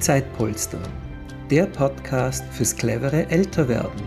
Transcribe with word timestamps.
Zeitpolster, 0.00 0.80
der 1.50 1.66
Podcast 1.66 2.42
fürs 2.54 2.74
clevere 2.74 3.28
Älterwerden. 3.28 4.00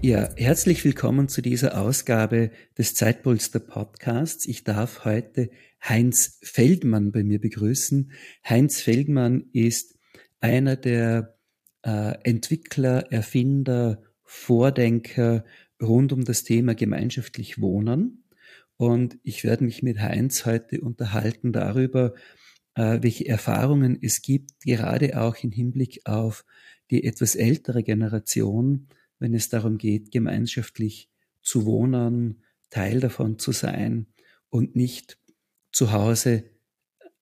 Ja, 0.00 0.30
herzlich 0.36 0.82
willkommen 0.82 1.28
zu 1.28 1.42
dieser 1.42 1.78
Ausgabe 1.78 2.52
des 2.78 2.94
Zeitpolster 2.94 3.60
Podcasts. 3.60 4.46
Ich 4.46 4.64
darf 4.64 5.04
heute 5.04 5.50
Heinz 5.86 6.38
Feldmann 6.42 7.12
bei 7.12 7.22
mir 7.22 7.38
begrüßen. 7.38 8.12
Heinz 8.48 8.80
Feldmann 8.80 9.50
ist 9.52 9.94
einer 10.40 10.76
der 10.76 11.36
äh, 11.84 12.14
Entwickler, 12.24 13.12
Erfinder, 13.12 14.02
Vordenker 14.26 15.44
rund 15.82 16.12
um 16.12 16.24
das 16.24 16.44
Thema 16.44 16.74
gemeinschaftlich 16.74 17.60
Wohnen. 17.60 18.24
Und 18.76 19.18
ich 19.22 19.44
werde 19.44 19.64
mich 19.64 19.82
mit 19.82 20.00
Heinz 20.00 20.44
heute 20.44 20.80
unterhalten 20.80 21.52
darüber, 21.52 22.14
äh, 22.74 22.98
welche 23.02 23.26
Erfahrungen 23.26 23.98
es 24.00 24.22
gibt, 24.22 24.60
gerade 24.60 25.20
auch 25.20 25.36
im 25.42 25.50
Hinblick 25.50 26.00
auf 26.04 26.44
die 26.90 27.04
etwas 27.04 27.34
ältere 27.34 27.82
Generation, 27.82 28.88
wenn 29.18 29.34
es 29.34 29.48
darum 29.48 29.78
geht, 29.78 30.12
gemeinschaftlich 30.12 31.10
zu 31.42 31.64
wohnen, 31.64 32.42
Teil 32.70 33.00
davon 33.00 33.38
zu 33.38 33.52
sein 33.52 34.06
und 34.50 34.76
nicht 34.76 35.18
zu 35.72 35.92
Hause 35.92 36.44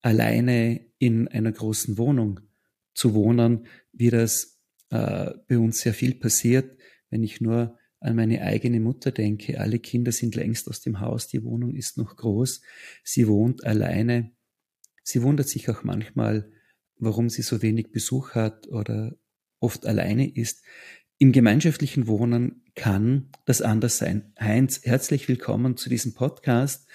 alleine 0.03 0.81
in 0.99 1.29
einer 1.29 1.53
großen 1.53 1.99
Wohnung 1.99 2.41
zu 2.95 3.15
wohnen, 3.15 3.67
wie 3.93 4.11
das 4.11 4.61
äh, 4.91 5.33
bei 5.49 5.59
uns 5.59 5.81
sehr 5.81 5.95
viel 5.95 6.15
passiert, 6.15 6.79
wenn 7.11 7.23
ich 7.23 7.41
nur 7.41 7.79
an 8.05 8.17
meine 8.17 8.43
eigene 8.43 8.81
Mutter 8.81 9.11
denke. 9.11 9.61
Alle 9.61 9.79
Kinder 9.79 10.13
sind 10.13 10.35
längst 10.35 10.69
aus 10.69 10.81
dem 10.81 11.01
Haus, 11.01 11.27
die 11.27 11.43
Wohnung 11.43 11.75
ist 11.75 11.97
noch 11.97 12.17
groß, 12.17 12.61
sie 13.03 13.27
wohnt 13.27 13.65
alleine. 13.65 14.33
Sie 15.03 15.23
wundert 15.23 15.49
sich 15.49 15.69
auch 15.69 15.85
manchmal, 15.85 16.51
warum 16.99 17.29
sie 17.29 17.43
so 17.43 17.63
wenig 17.63 17.93
Besuch 17.93 18.35
hat 18.35 18.69
oder 18.69 19.15
oft 19.61 19.87
alleine 19.87 20.31
ist. 20.35 20.63
Im 21.19 21.33
gemeinschaftlichen 21.33 22.07
Wohnen 22.07 22.63
kann 22.75 23.31
das 23.45 23.63
anders 23.63 23.99
sein. 23.99 24.33
Heinz, 24.39 24.81
herzlich 24.85 25.29
willkommen 25.29 25.77
zu 25.77 25.89
diesem 25.89 26.13
Podcast. 26.15 26.89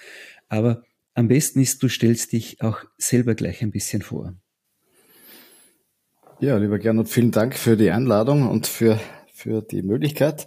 Aber 0.48 0.84
am 1.14 1.28
besten 1.28 1.60
ist, 1.60 1.82
du 1.82 1.88
stellst 1.88 2.32
dich 2.32 2.60
auch 2.60 2.84
selber 2.98 3.34
gleich 3.34 3.62
ein 3.62 3.70
bisschen 3.70 4.02
vor. 4.02 4.34
Ja, 6.38 6.56
lieber 6.56 6.78
Gernot, 6.78 7.08
vielen 7.08 7.32
Dank 7.32 7.54
für 7.54 7.76
die 7.76 7.90
Einladung 7.90 8.48
und 8.48 8.66
für, 8.66 8.98
für 9.40 9.62
die 9.62 9.82
Möglichkeit, 9.82 10.46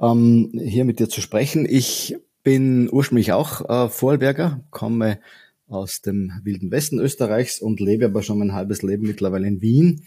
ähm, 0.00 0.52
hier 0.54 0.84
mit 0.84 1.00
dir 1.00 1.08
zu 1.08 1.20
sprechen. 1.20 1.66
Ich 1.68 2.16
bin 2.42 2.90
ursprünglich 2.92 3.32
auch 3.32 3.68
äh, 3.68 3.88
Vorarlberger, 3.88 4.60
komme 4.70 5.18
aus 5.66 6.02
dem 6.02 6.30
wilden 6.44 6.70
Westen 6.70 6.98
Österreichs 6.98 7.60
und 7.60 7.80
lebe 7.80 8.04
aber 8.04 8.22
schon 8.22 8.38
mein 8.38 8.52
halbes 8.52 8.82
Leben 8.82 9.06
mittlerweile 9.06 9.48
in 9.48 9.62
Wien 9.62 10.02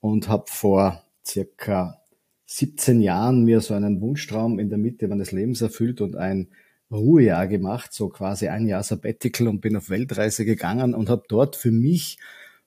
und 0.00 0.28
habe 0.28 0.44
vor 0.48 1.02
circa 1.26 2.02
17 2.46 3.00
Jahren 3.00 3.44
mir 3.44 3.60
so 3.62 3.72
einen 3.72 4.00
Wunschtraum 4.02 4.58
in 4.58 4.68
der 4.68 4.78
Mitte 4.78 5.08
meines 5.08 5.32
Lebens 5.32 5.62
erfüllt 5.62 6.02
und 6.02 6.16
ein 6.16 6.48
Ruhejahr 6.90 7.46
gemacht, 7.46 7.94
so 7.94 8.08
quasi 8.08 8.48
ein 8.48 8.66
Jahr 8.66 8.82
Sabbatical 8.82 9.48
und 9.48 9.60
bin 9.60 9.76
auf 9.76 9.88
Weltreise 9.88 10.44
gegangen 10.44 10.94
und 10.94 11.08
habe 11.08 11.22
dort 11.28 11.56
für 11.56 11.70
mich 11.70 12.18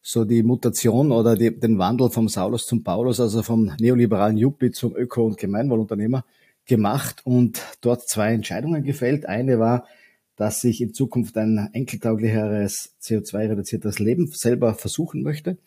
so 0.05 0.25
die 0.25 0.43
Mutation 0.43 1.13
oder 1.13 1.35
die, 1.35 1.57
den 1.57 1.79
Wandel 1.79 2.09
vom 2.09 2.27
Saulus 2.27 2.67
zum 2.67 2.83
Paulus, 2.83 3.21
also 3.21 3.41
vom 3.41 3.71
neoliberalen 3.79 4.37
Yuppie 4.37 4.71
zum 4.71 4.93
Öko- 4.95 5.25
und 5.25 5.37
Gemeinwohlunternehmer 5.37 6.25
gemacht 6.65 7.21
und 7.23 7.61
dort 7.79 8.07
zwei 8.07 8.33
Entscheidungen 8.33 8.83
gefällt. 8.83 9.25
Eine 9.25 9.59
war, 9.59 9.87
dass 10.35 10.63
ich 10.65 10.81
in 10.81 10.93
Zukunft 10.93 11.37
ein 11.37 11.69
enkeltauglicheres 11.71 12.95
CO2-reduziertes 13.01 13.99
Leben 13.99 14.27
selber 14.27 14.73
versuchen 14.73 15.23
möchte. 15.23 15.57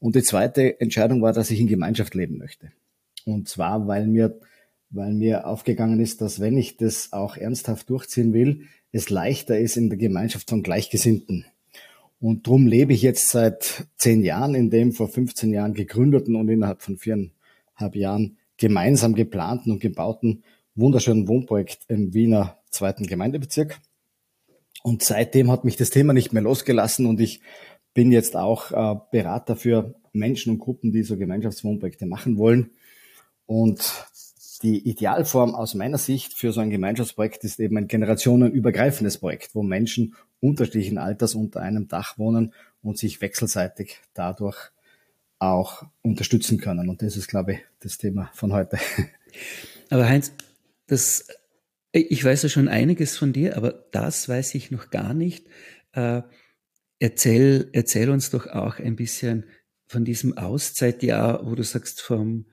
Und 0.00 0.16
die 0.16 0.22
zweite 0.22 0.80
Entscheidung 0.80 1.22
war, 1.22 1.32
dass 1.32 1.50
ich 1.50 1.58
in 1.58 1.66
Gemeinschaft 1.66 2.14
leben 2.14 2.36
möchte. 2.36 2.70
Und 3.24 3.48
zwar, 3.48 3.86
weil 3.86 4.06
mir, 4.06 4.38
weil 4.90 5.14
mir 5.14 5.46
aufgegangen 5.46 6.00
ist, 6.00 6.20
dass 6.20 6.40
wenn 6.40 6.58
ich 6.58 6.76
das 6.76 7.12
auch 7.14 7.38
ernsthaft 7.38 7.88
durchziehen 7.88 8.34
will, 8.34 8.66
es 8.92 9.08
leichter 9.08 9.58
ist 9.58 9.76
in 9.76 9.88
der 9.88 9.98
Gemeinschaft 9.98 10.50
von 10.50 10.62
Gleichgesinnten. 10.62 11.46
Und 12.20 12.46
drum 12.46 12.66
lebe 12.66 12.92
ich 12.92 13.02
jetzt 13.02 13.28
seit 13.28 13.86
zehn 13.96 14.22
Jahren 14.22 14.54
in 14.54 14.70
dem 14.70 14.92
vor 14.92 15.08
15 15.08 15.52
Jahren 15.52 15.74
gegründeten 15.74 16.34
und 16.34 16.48
innerhalb 16.48 16.82
von 16.82 16.96
viereinhalb 16.96 17.94
Jahren 17.94 18.38
gemeinsam 18.56 19.14
geplanten 19.14 19.70
und 19.70 19.80
gebauten 19.80 20.42
wunderschönen 20.74 21.28
Wohnprojekt 21.28 21.80
im 21.88 22.14
Wiener 22.14 22.58
zweiten 22.70 23.06
Gemeindebezirk. 23.06 23.80
Und 24.82 25.02
seitdem 25.02 25.50
hat 25.50 25.64
mich 25.64 25.76
das 25.76 25.90
Thema 25.90 26.12
nicht 26.12 26.32
mehr 26.32 26.42
losgelassen 26.42 27.06
und 27.06 27.20
ich 27.20 27.40
bin 27.94 28.12
jetzt 28.12 28.36
auch 28.36 28.70
äh, 28.70 28.98
Berater 29.10 29.56
für 29.56 29.94
Menschen 30.12 30.52
und 30.52 30.58
Gruppen, 30.58 30.92
die 30.92 31.02
so 31.02 31.16
Gemeinschaftswohnprojekte 31.16 32.06
machen 32.06 32.38
wollen. 32.38 32.70
Und 33.46 34.06
die 34.58 34.88
Idealform 34.88 35.54
aus 35.54 35.74
meiner 35.74 35.98
Sicht 35.98 36.34
für 36.34 36.52
so 36.52 36.60
ein 36.60 36.70
Gemeinschaftsprojekt 36.70 37.44
ist 37.44 37.60
eben 37.60 37.76
ein 37.76 37.88
generationenübergreifendes 37.88 39.18
Projekt, 39.18 39.54
wo 39.54 39.62
Menschen 39.62 40.14
unterschiedlichen 40.40 40.98
Alters 40.98 41.34
unter 41.34 41.60
einem 41.60 41.88
Dach 41.88 42.18
wohnen 42.18 42.52
und 42.82 42.98
sich 42.98 43.20
wechselseitig 43.20 44.00
dadurch 44.14 44.70
auch 45.38 45.84
unterstützen 46.02 46.58
können. 46.58 46.88
Und 46.88 47.02
das 47.02 47.16
ist, 47.16 47.28
glaube 47.28 47.54
ich, 47.54 47.58
das 47.80 47.98
Thema 47.98 48.30
von 48.34 48.52
heute. 48.52 48.78
Aber 49.90 50.08
Heinz, 50.08 50.32
das, 50.86 51.28
ich 51.92 52.24
weiß 52.24 52.42
ja 52.42 52.48
schon 52.48 52.68
einiges 52.68 53.16
von 53.16 53.32
dir, 53.32 53.56
aber 53.56 53.72
das 53.92 54.28
weiß 54.28 54.54
ich 54.54 54.70
noch 54.70 54.90
gar 54.90 55.14
nicht. 55.14 55.46
Äh, 55.92 56.22
erzähl, 56.98 57.68
erzähl 57.72 58.10
uns 58.10 58.30
doch 58.30 58.46
auch 58.46 58.78
ein 58.78 58.96
bisschen 58.96 59.44
von 59.86 60.04
diesem 60.04 60.36
Auszeitjahr, 60.36 61.46
wo 61.46 61.54
du 61.54 61.62
sagst, 61.62 62.00
vom 62.02 62.46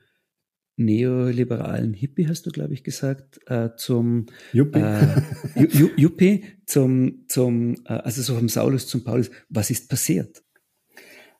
neoliberalen 0.76 1.94
Hippie, 1.94 2.28
hast 2.28 2.46
du, 2.46 2.50
glaube 2.50 2.74
ich, 2.74 2.84
gesagt, 2.84 3.40
äh, 3.46 3.70
zum 3.76 4.26
Juppie, 4.52 4.80
äh, 4.80 5.66
Juppie 5.96 6.44
zum, 6.66 7.24
zum 7.28 7.76
äh, 7.86 7.94
also 7.94 8.22
so 8.22 8.34
vom 8.34 8.48
Saulus 8.48 8.86
zum 8.86 9.02
Paulus. 9.02 9.30
Was 9.48 9.70
ist 9.70 9.88
passiert? 9.88 10.42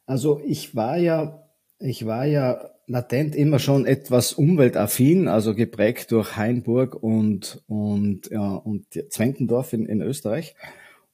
Also 0.06 0.40
ich 0.44 0.74
war 0.74 0.96
ja, 0.96 1.48
ich 1.78 2.06
war 2.06 2.24
ja 2.24 2.70
latent 2.86 3.34
immer 3.34 3.58
schon 3.58 3.84
etwas 3.84 4.32
umweltaffin, 4.32 5.28
also 5.28 5.54
geprägt 5.54 6.12
durch 6.12 6.36
Hainburg 6.36 6.94
und, 6.94 7.62
und, 7.66 8.30
ja, 8.30 8.54
und 8.54 8.86
Zwentendorf 9.10 9.72
in, 9.72 9.86
in 9.86 10.00
Österreich 10.00 10.54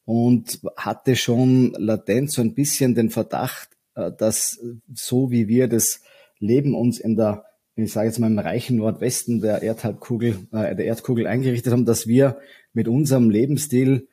und 0.05 0.61
hatte 0.77 1.17
schon 1.17 1.73
latent 1.73 2.31
so 2.31 2.43
ein 2.43 2.55
bisschen 2.55 2.95
den 2.95 3.11
Verdacht, 3.11 3.71
äh, 3.95 4.13
dass 4.17 4.61
so 4.93 5.31
wie 5.31 5.49
wir 5.49 5.69
das 5.69 6.03
Leben 6.39 6.75
uns 6.75 7.01
in 7.01 7.17
der 7.17 7.45
ich 7.77 7.93
sage 7.93 8.09
jetzt 8.09 8.19
mal 8.19 8.27
im 8.27 8.39
reichen 8.39 8.77
Nordwesten 8.77 9.41
der 9.41 9.63
Erdhalbkugel, 9.63 10.47
äh, 10.53 10.75
der 10.77 10.85
Erdkugel 10.85 11.27
eingerichtet 11.27 11.73
haben, 11.73 11.87
dass 11.87 12.07
wir 12.07 12.39
mit 12.73 12.89
unserem 12.89 13.31
Lebensstil 13.31 14.09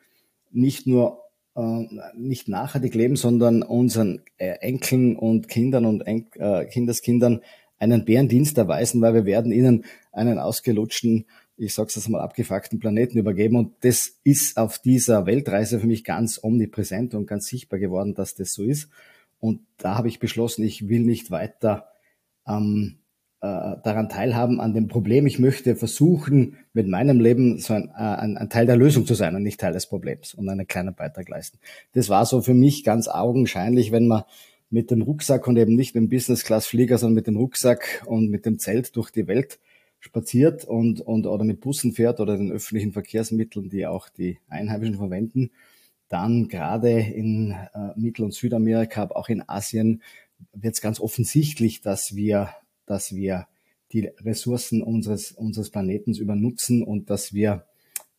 nicht 0.51 0.87
nur 0.87 1.23
äh, 1.55 1.85
nicht 2.15 2.47
nachhaltig 2.47 2.95
leben, 2.95 3.15
sondern 3.15 3.63
unseren 3.63 4.21
äh, 4.37 4.51
Enkeln 4.61 5.15
und 5.15 5.47
Kindern 5.47 5.85
und 5.85 6.01
en 6.01 6.27
äh, 6.35 6.65
Kindeskindern 6.65 7.41
einen 7.79 8.05
Bärendienst 8.05 8.57
erweisen, 8.57 9.01
weil 9.01 9.13
wir 9.13 9.25
werden 9.25 9.51
ihnen 9.51 9.85
einen 10.11 10.37
ausgelutschten, 10.37 11.25
ich 11.57 11.73
sage 11.73 11.91
es 11.95 12.07
mal, 12.07 12.21
abgefuckten 12.21 12.79
Planeten 12.79 13.17
übergeben. 13.17 13.55
Und 13.55 13.73
das 13.81 14.17
ist 14.23 14.57
auf 14.57 14.79
dieser 14.79 15.25
Weltreise 15.25 15.79
für 15.79 15.87
mich 15.87 16.03
ganz 16.03 16.39
omnipräsent 16.41 17.15
und 17.15 17.25
ganz 17.25 17.47
sichtbar 17.47 17.79
geworden, 17.79 18.15
dass 18.15 18.35
das 18.35 18.53
so 18.53 18.63
ist. 18.63 18.89
Und 19.39 19.61
da 19.77 19.95
habe 19.95 20.09
ich 20.09 20.19
beschlossen, 20.19 20.63
ich 20.63 20.89
will 20.89 21.01
nicht 21.01 21.31
weiter 21.31 21.87
ähm, 22.45 22.95
äh, 22.95 22.98
daran 23.41 24.09
teilhaben 24.09 24.59
an 24.59 24.73
dem 24.73 24.87
Problem. 24.87 25.25
Ich 25.25 25.39
möchte 25.39 25.75
versuchen, 25.75 26.57
mit 26.73 26.87
meinem 26.87 27.19
Leben 27.21 27.57
so 27.59 27.73
ein, 27.73 27.89
äh, 27.95 28.01
ein, 28.01 28.37
ein, 28.37 28.49
Teil 28.49 28.65
der 28.65 28.75
Lösung 28.75 29.05
zu 29.05 29.13
sein 29.13 29.35
und 29.35 29.43
nicht 29.43 29.59
Teil 29.59 29.71
des 29.71 29.87
Problems 29.87 30.33
und 30.33 30.49
einen 30.49 30.67
kleinen 30.67 30.93
Beitrag 30.93 31.29
leisten. 31.29 31.59
Das 31.93 32.09
war 32.09 32.25
so 32.25 32.41
für 32.41 32.53
mich 32.53 32.83
ganz 32.83 33.07
augenscheinlich, 33.07 33.91
wenn 33.91 34.07
man 34.07 34.23
mit 34.69 34.91
dem 34.91 35.01
Rucksack 35.01 35.47
und 35.47 35.57
eben 35.57 35.75
nicht 35.75 35.95
mit 35.95 36.03
dem 36.03 36.09
Business-Class-Flieger, 36.09 36.97
sondern 36.97 37.15
mit 37.15 37.27
dem 37.27 37.37
Rucksack 37.37 38.03
und 38.05 38.29
mit 38.29 38.45
dem 38.45 38.59
Zelt 38.59 38.95
durch 38.95 39.09
die 39.09 39.27
Welt 39.27 39.59
spaziert 39.99 40.65
und, 40.65 41.01
und 41.01 41.25
oder 41.25 41.43
mit 41.43 41.61
Bussen 41.61 41.93
fährt 41.93 42.19
oder 42.19 42.37
den 42.37 42.51
öffentlichen 42.51 42.91
Verkehrsmitteln, 42.91 43.69
die 43.69 43.87
auch 43.87 44.09
die 44.09 44.39
Einheimischen 44.47 44.97
verwenden, 44.97 45.51
dann 46.07 46.47
gerade 46.47 46.99
in 46.99 47.51
äh, 47.51 47.91
Mittel- 47.95 48.25
und 48.25 48.33
Südamerika, 48.33 49.03
aber 49.03 49.17
auch 49.17 49.29
in 49.29 49.47
Asien 49.47 50.01
wird 50.53 50.75
es 50.75 50.81
ganz 50.81 50.99
offensichtlich, 50.99 51.81
dass 51.81 52.15
wir 52.15 52.49
dass 52.89 53.13
wir 53.13 53.47
die 53.91 54.07
Ressourcen 54.21 54.81
unseres, 54.81 55.31
unseres 55.31 55.69
Planetens 55.69 56.19
übernutzen 56.19 56.83
und 56.83 57.09
dass 57.09 57.33
wir 57.33 57.65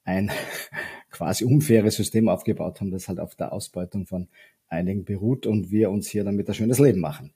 ein 0.05 0.31
quasi 1.11 1.45
unfaires 1.45 1.97
System 1.97 2.29
aufgebaut 2.29 2.81
haben, 2.81 2.91
das 2.91 3.09
halt 3.09 3.21
auf 3.21 3.35
der 3.35 3.53
Ausbeutung 3.53 4.07
von 4.07 4.29
einigen 4.69 5.05
beruht 5.05 5.47
und 5.47 5.71
wir 5.71 5.91
uns 5.91 6.09
hier 6.09 6.25
damit 6.25 6.49
ein 6.49 6.55
schönes 6.55 6.79
Leben 6.79 7.01
machen. 7.01 7.33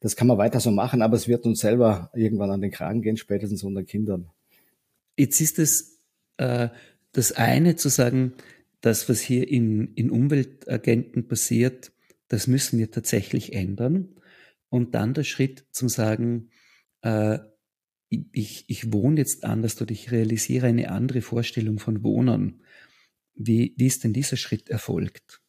Das 0.00 0.14
kann 0.14 0.28
man 0.28 0.38
weiter 0.38 0.60
so 0.60 0.70
machen, 0.70 1.02
aber 1.02 1.16
es 1.16 1.26
wird 1.26 1.44
uns 1.44 1.60
selber 1.60 2.10
irgendwann 2.14 2.50
an 2.50 2.60
den 2.60 2.70
Kragen 2.70 3.02
gehen, 3.02 3.16
spätestens 3.16 3.64
unseren 3.64 3.86
Kindern. 3.86 4.30
jetzt 5.16 5.40
ist 5.40 5.58
es 5.58 6.00
äh, 6.36 6.68
das 7.12 7.32
eine 7.32 7.74
zu 7.74 7.88
sagen, 7.88 8.34
das, 8.80 9.08
was 9.08 9.20
hier 9.20 9.48
in, 9.48 9.92
in 9.94 10.10
Umweltagenten 10.10 11.26
passiert, 11.26 11.90
das 12.28 12.46
müssen 12.46 12.78
wir 12.78 12.90
tatsächlich 12.90 13.54
ändern. 13.54 14.14
Und 14.68 14.94
dann 14.94 15.14
der 15.14 15.24
Schritt 15.24 15.64
zum 15.72 15.88
sagen, 15.88 16.50
äh, 17.02 17.38
ich, 18.08 18.64
ich 18.68 18.92
wohne 18.92 19.20
jetzt 19.20 19.44
anders 19.44 19.80
oder 19.80 19.92
ich 19.92 20.10
realisiere 20.10 20.66
eine 20.66 20.90
andere 20.90 21.20
Vorstellung 21.20 21.78
von 21.78 22.02
Wohnen. 22.02 22.62
Wie, 23.34 23.74
wie 23.76 23.86
ist 23.86 24.04
denn 24.04 24.12
dieser 24.12 24.36
Schritt 24.36 24.70
erfolgt? 24.70 25.40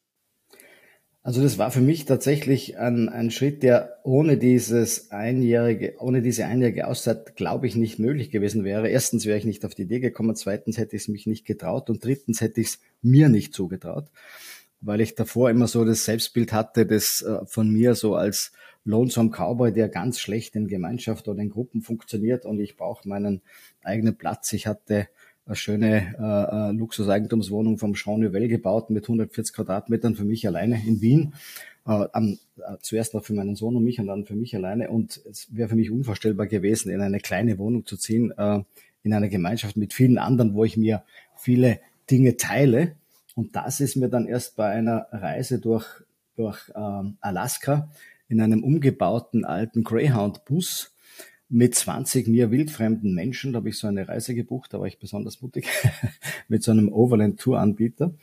Also 1.21 1.41
das 1.41 1.57
war 1.57 1.69
für 1.69 1.81
mich 1.81 2.05
tatsächlich 2.05 2.77
ein, 2.77 3.09
ein 3.09 3.29
Schritt, 3.29 3.61
der 3.61 3.99
ohne 4.03 4.37
dieses 4.37 5.11
einjährige, 5.11 5.95
ohne 5.99 6.21
diese 6.21 6.45
einjährige 6.45 6.87
Auszeit, 6.87 7.35
glaube 7.35 7.67
ich, 7.67 7.75
nicht 7.75 7.99
möglich 7.99 8.31
gewesen 8.31 8.63
wäre. 8.63 8.89
Erstens 8.89 9.25
wäre 9.25 9.37
ich 9.37 9.45
nicht 9.45 9.65
auf 9.65 9.75
die 9.75 9.83
Idee 9.83 9.99
gekommen, 9.99 10.35
zweitens 10.35 10.77
hätte 10.77 10.95
ich 10.95 11.03
es 11.03 11.07
mich 11.07 11.27
nicht 11.27 11.45
getraut 11.45 11.89
und 11.89 12.03
drittens 12.03 12.39
hätte 12.39 12.61
ich 12.61 12.67
es 12.67 12.79
mir 13.01 13.27
nicht 13.27 13.53
zugetraut, 13.53 14.09
weil 14.79 15.01
ich 15.01 15.15
davor 15.15 15.49
immer 15.49 15.67
so 15.67 15.83
das 15.83 16.05
Selbstbild 16.05 16.53
hatte, 16.53 16.85
das 16.85 17.21
äh, 17.21 17.45
von 17.45 17.69
mir 17.69 17.95
so 17.95 18.15
als 18.15 18.53
Lonesome 18.85 19.29
Cowboy, 19.29 19.73
der 19.73 19.89
ganz 19.89 20.19
schlecht 20.19 20.55
in 20.55 20.67
Gemeinschaft 20.67 21.27
oder 21.27 21.41
in 21.41 21.49
Gruppen 21.49 21.81
funktioniert 21.81 22.45
und 22.45 22.59
ich 22.59 22.77
brauche 22.77 23.07
meinen 23.07 23.41
eigenen 23.83 24.17
Platz. 24.17 24.53
Ich 24.53 24.67
hatte 24.67 25.07
eine 25.45 25.55
schöne 25.55 26.15
äh, 26.19 26.69
äh 26.69 26.71
Luxuseigentumswohnung 26.73 27.77
vom 27.77 27.93
Jean 27.93 28.21
Nouvel 28.21 28.47
gebaut 28.47 28.89
mit 28.89 29.05
140 29.05 29.55
Quadratmetern 29.55 30.15
für 30.15 30.25
mich 30.25 30.47
alleine 30.47 30.81
in 30.85 31.01
Wien. 31.01 31.33
Äh, 31.89 32.07
am, 32.13 32.37
äh, 32.57 32.77
zuerst 32.81 33.15
noch 33.15 33.25
für 33.25 33.33
meinen 33.33 33.55
Sohn 33.55 33.75
und 33.75 33.83
mich 33.83 33.99
und 33.99 34.07
dann 34.07 34.25
für 34.25 34.35
mich 34.35 34.55
alleine. 34.55 34.91
Und 34.91 35.21
es 35.29 35.47
wäre 35.55 35.69
für 35.69 35.75
mich 35.75 35.89
unvorstellbar 35.89 36.45
gewesen, 36.45 36.91
in 36.91 37.01
eine 37.01 37.19
kleine 37.19 37.57
Wohnung 37.57 37.85
zu 37.85 37.97
ziehen, 37.97 38.31
äh, 38.37 38.61
in 39.01 39.13
einer 39.13 39.29
Gemeinschaft 39.29 39.75
mit 39.75 39.93
vielen 39.93 40.19
anderen, 40.19 40.53
wo 40.53 40.65
ich 40.65 40.77
mir 40.77 41.03
viele 41.35 41.79
Dinge 42.11 42.37
teile. 42.37 42.95
Und 43.35 43.55
das 43.55 43.79
ist 43.79 43.95
mir 43.95 44.09
dann 44.09 44.27
erst 44.27 44.55
bei 44.55 44.69
einer 44.69 45.07
Reise 45.11 45.59
durch, 45.59 45.87
durch 46.35 46.71
ähm, 46.75 47.17
Alaska 47.21 47.89
in 48.29 48.39
einem 48.39 48.63
umgebauten 48.63 49.43
alten 49.43 49.83
Greyhound-Bus 49.83 50.93
mit 51.49 51.73
20 51.75 52.27
mir 52.27 52.51
wildfremden 52.51 53.13
Menschen, 53.13 53.53
da 53.53 53.57
habe 53.57 53.69
ich 53.69 53.77
so 53.77 53.87
eine 53.87 54.07
Reise 54.07 54.35
gebucht, 54.35 54.73
da 54.73 54.79
war 54.79 54.87
ich 54.87 54.99
besonders 54.99 55.41
mutig, 55.41 55.67
mit 56.47 56.63
so 56.63 56.71
einem 56.71 56.93
Overland-Tour-Anbieter. 56.93 58.13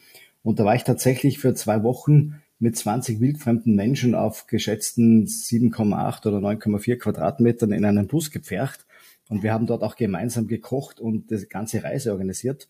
Und 0.42 0.60
da 0.60 0.64
war 0.64 0.76
ich 0.76 0.84
tatsächlich 0.84 1.40
für 1.40 1.54
zwei 1.54 1.82
Wochen 1.82 2.40
mit 2.60 2.76
20 2.76 3.20
wildfremden 3.20 3.74
Menschen 3.74 4.14
auf 4.14 4.46
geschätzten 4.46 5.26
7,8 5.26 6.26
oder 6.26 6.38
9,4 6.38 6.96
Quadratmetern 6.96 7.72
in 7.72 7.84
einen 7.84 8.06
Bus 8.06 8.30
gepfercht. 8.30 8.86
Und 9.28 9.42
wir 9.42 9.52
haben 9.52 9.66
dort 9.66 9.82
auch 9.82 9.96
gemeinsam 9.96 10.46
gekocht 10.46 11.00
und 11.00 11.30
die 11.32 11.46
ganze 11.48 11.82
Reise 11.82 12.12
organisiert. 12.12 12.68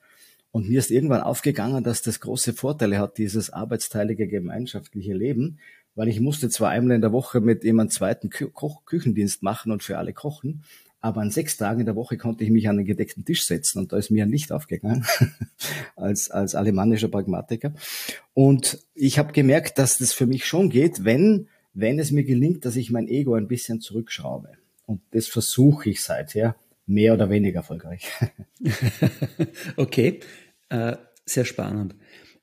Und 0.52 0.70
mir 0.70 0.78
ist 0.78 0.90
irgendwann 0.90 1.20
aufgegangen, 1.20 1.84
dass 1.84 2.00
das 2.00 2.20
große 2.20 2.54
Vorteile 2.54 2.98
hat, 2.98 3.18
dieses 3.18 3.50
arbeitsteilige 3.50 4.26
gemeinschaftliche 4.26 5.12
Leben, 5.12 5.58
weil 5.96 6.08
ich 6.08 6.20
musste 6.20 6.48
zwar 6.48 6.70
einmal 6.70 6.94
in 6.94 7.00
der 7.00 7.12
Woche 7.12 7.40
mit 7.40 7.64
jemand 7.64 7.92
zweiten 7.92 8.30
Kü 8.30 8.48
Koch 8.50 8.84
Küchendienst 8.84 9.42
machen 9.42 9.72
und 9.72 9.82
für 9.82 9.98
alle 9.98 10.12
kochen, 10.12 10.62
aber 11.00 11.20
an 11.20 11.30
sechs 11.30 11.56
Tagen 11.56 11.80
in 11.80 11.86
der 11.86 11.96
Woche 11.96 12.16
konnte 12.16 12.44
ich 12.44 12.50
mich 12.50 12.68
an 12.68 12.76
den 12.76 12.86
gedeckten 12.86 13.24
Tisch 13.24 13.44
setzen 13.44 13.78
und 13.78 13.92
da 13.92 13.96
ist 13.96 14.10
mir 14.10 14.24
ein 14.24 14.30
Licht 14.30 14.52
aufgegangen 14.52 15.04
als, 15.96 16.30
als 16.30 16.54
alemannischer 16.54 17.08
Pragmatiker. 17.08 17.74
Und 18.34 18.78
ich 18.94 19.18
habe 19.18 19.32
gemerkt, 19.32 19.78
dass 19.78 19.98
das 19.98 20.12
für 20.12 20.26
mich 20.26 20.46
schon 20.46 20.68
geht, 20.68 21.04
wenn, 21.04 21.48
wenn 21.74 21.98
es 21.98 22.10
mir 22.10 22.24
gelingt, 22.24 22.64
dass 22.64 22.76
ich 22.76 22.90
mein 22.90 23.08
Ego 23.08 23.34
ein 23.34 23.48
bisschen 23.48 23.80
zurückschraube. 23.80 24.50
Und 24.86 25.00
das 25.12 25.26
versuche 25.26 25.90
ich 25.90 26.02
seither 26.02 26.56
mehr 26.86 27.14
oder 27.14 27.30
weniger 27.30 27.58
erfolgreich. 27.58 28.10
okay, 29.76 30.20
äh, 30.68 30.96
sehr 31.24 31.44
spannend. 31.44 31.94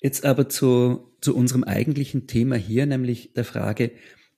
Jetzt 0.04 0.26
aber 0.26 0.50
zu, 0.50 1.16
zu 1.22 1.34
unserem 1.34 1.64
eigentlichen 1.64 2.28
Thema 2.28 2.58
hier, 2.58 2.86
nämlich 2.86 3.32
der 3.32 3.46
Frage 3.46 3.92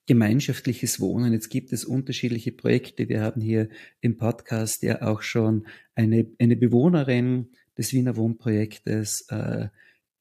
gemeinschaftliches 0.06 1.00
Wohnen. 1.00 1.34
Jetzt 1.34 1.50
gibt 1.50 1.74
es 1.74 1.86
unterschiedliche 1.86 2.52
Projekte. 2.52 3.10
Wir 3.10 3.22
haben 3.22 3.42
hier 3.42 3.70
im 4.00 4.16
Podcast 4.16 4.84
ja 4.84 5.02
auch 5.02 5.24
schon 5.24 5.66
eine, 5.96 6.28
eine 6.38 6.56
Bewohnerin 6.56 7.50
des 7.80 7.94
Wiener 7.94 8.16
Wohnprojektes 8.16 9.26
äh, 9.30 9.70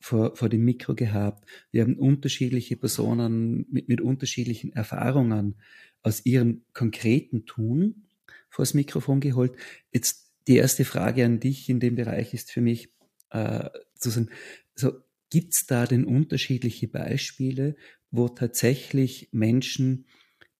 vor, 0.00 0.34
vor 0.34 0.48
dem 0.48 0.64
Mikro 0.64 0.94
gehabt. 0.94 1.46
Wir 1.70 1.82
haben 1.82 1.98
unterschiedliche 1.98 2.76
Personen 2.76 3.66
mit, 3.70 3.86
mit 3.86 4.00
unterschiedlichen 4.00 4.72
Erfahrungen 4.72 5.56
aus 6.02 6.24
ihrem 6.24 6.62
konkreten 6.72 7.44
Tun 7.44 8.06
vors 8.48 8.72
Mikrofon 8.72 9.20
geholt. 9.20 9.52
Jetzt 9.92 10.32
die 10.48 10.56
erste 10.56 10.86
Frage 10.86 11.22
an 11.26 11.38
dich 11.38 11.68
in 11.68 11.80
dem 11.80 11.96
Bereich 11.96 12.32
ist 12.32 12.50
für 12.50 12.62
mich 12.62 12.94
äh, 13.28 13.68
zu 13.94 14.08
sagen, 14.08 14.30
so 14.74 15.03
Gibt 15.34 15.54
es 15.54 15.66
da 15.66 15.84
denn 15.84 16.04
unterschiedliche 16.04 16.86
Beispiele, 16.86 17.74
wo 18.12 18.28
tatsächlich 18.28 19.30
Menschen 19.32 20.06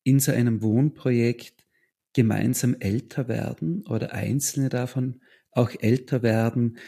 in 0.03 0.19
so 0.19 0.32
einem 0.32 0.62
Wohnprojekt 0.62 1.65
gemeinsam 2.12 2.75
älter 2.81 3.29
werden 3.29 3.87
oder 3.87 4.15
einzelne 4.15 4.71
davon 4.71 5.21
auch 5.53 5.71
älter 5.79 6.25
werden, 6.25 6.79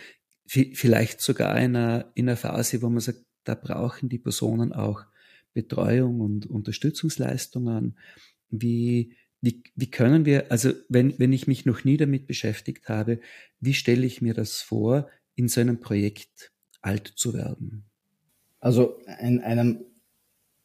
vielleicht 0.49 1.21
sogar 1.21 1.56
in 1.61 1.77
einer, 1.77 2.11
in 2.17 2.29
einer 2.29 2.37
Phase, 2.37 2.83
wo 2.83 2.88
man 2.88 2.99
sagt, 2.99 3.21
da 3.44 3.55
brauchen 3.55 4.09
die 4.09 4.19
Personen 4.19 4.73
auch 4.73 5.05
Betreuung 5.55 6.19
und 6.19 6.47
Unterstützungsleistungen. 6.47 8.00
Wie, 8.49 9.17
wie, 9.41 9.62
wie 9.77 9.91
können 9.93 10.25
wir, 10.25 10.50
also 10.50 10.73
wenn, 10.89 11.17
wenn 11.21 11.32
ich 11.32 11.47
mich 11.47 11.67
noch 11.67 11.85
nie 11.85 11.99
damit 11.99 12.27
beschäftigt 12.27 12.89
habe, 12.89 13.21
wie 13.61 13.75
stelle 13.75 14.05
ich 14.05 14.21
mir 14.21 14.35
das 14.35 14.61
vor, 14.61 15.09
in 15.37 15.47
so 15.47 15.61
einem 15.61 15.79
Projekt 15.79 16.50
alt 16.87 17.12
zu 17.17 17.35
werden? 17.35 17.85
Also 18.61 18.99
in 19.21 19.41
einem 19.41 19.85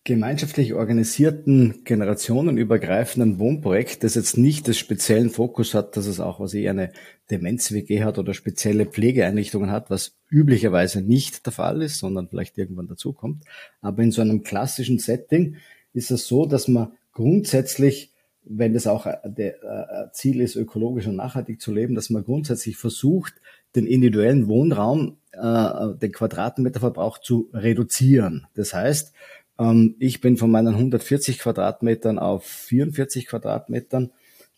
gemeinschaftlich 0.03 0.73
organisierten, 0.73 1.83
generationenübergreifenden 1.83 3.38
Wohnprojekt, 3.38 4.03
das 4.03 4.15
jetzt 4.15 4.38
nicht 4.38 4.68
das 4.68 4.77
speziellen 4.77 5.29
Fokus 5.29 5.73
hat, 5.75 5.95
dass 5.95 6.07
es 6.07 6.19
auch 6.19 6.39
was 6.39 6.53
eh 6.53 6.68
eine 6.69 6.91
Demenz-WG 7.29 8.03
hat 8.03 8.18
oder 8.18 8.33
spezielle 8.33 8.85
Pflegeeinrichtungen 8.88 9.69
hat, 9.69 9.89
was 9.89 10.18
üblicherweise 10.29 11.01
nicht 11.01 11.45
der 11.45 11.53
Fall 11.53 11.81
ist, 11.83 12.00
sondern 12.00 12.29
vielleicht 12.29 12.57
irgendwann 12.57 12.88
dazukommt. 12.88 13.44
Aber 13.81 14.01
in 14.01 14.12
so 14.12 14.21
einem 14.21 14.41
klassischen 14.41 14.97
Setting 14.97 15.57
ist 15.94 16.09
es 16.09 16.27
so, 16.27 16.45
dass 16.45 16.67
man 16.67 16.94
grundsätzlich 17.12 18.12
wenn 18.44 18.74
das 18.74 18.88
auch 18.88 19.07
der 19.24 20.10
Ziel 20.13 20.41
ist, 20.41 20.55
ökologisch 20.55 21.07
und 21.07 21.15
nachhaltig 21.15 21.62
zu 21.62 21.72
leben, 21.72 21.95
dass 21.95 22.10
man 22.10 22.24
grundsätzlich 22.24 22.77
versucht, 22.77 23.36
den 23.75 23.85
individuellen 23.85 24.47
Wohnraum, 24.47 25.17
äh, 25.33 25.97
den 26.01 26.11
Quadratmeterverbrauch 26.11 27.19
zu 27.19 27.49
reduzieren. 27.53 28.47
Das 28.55 28.73
heißt, 28.73 29.13
ähm, 29.59 29.95
ich 29.99 30.21
bin 30.21 30.37
von 30.37 30.51
meinen 30.51 30.75
140 30.75 31.39
Quadratmetern 31.39 32.19
auf 32.19 32.45
44 32.45 33.27
Quadratmetern 33.27 34.11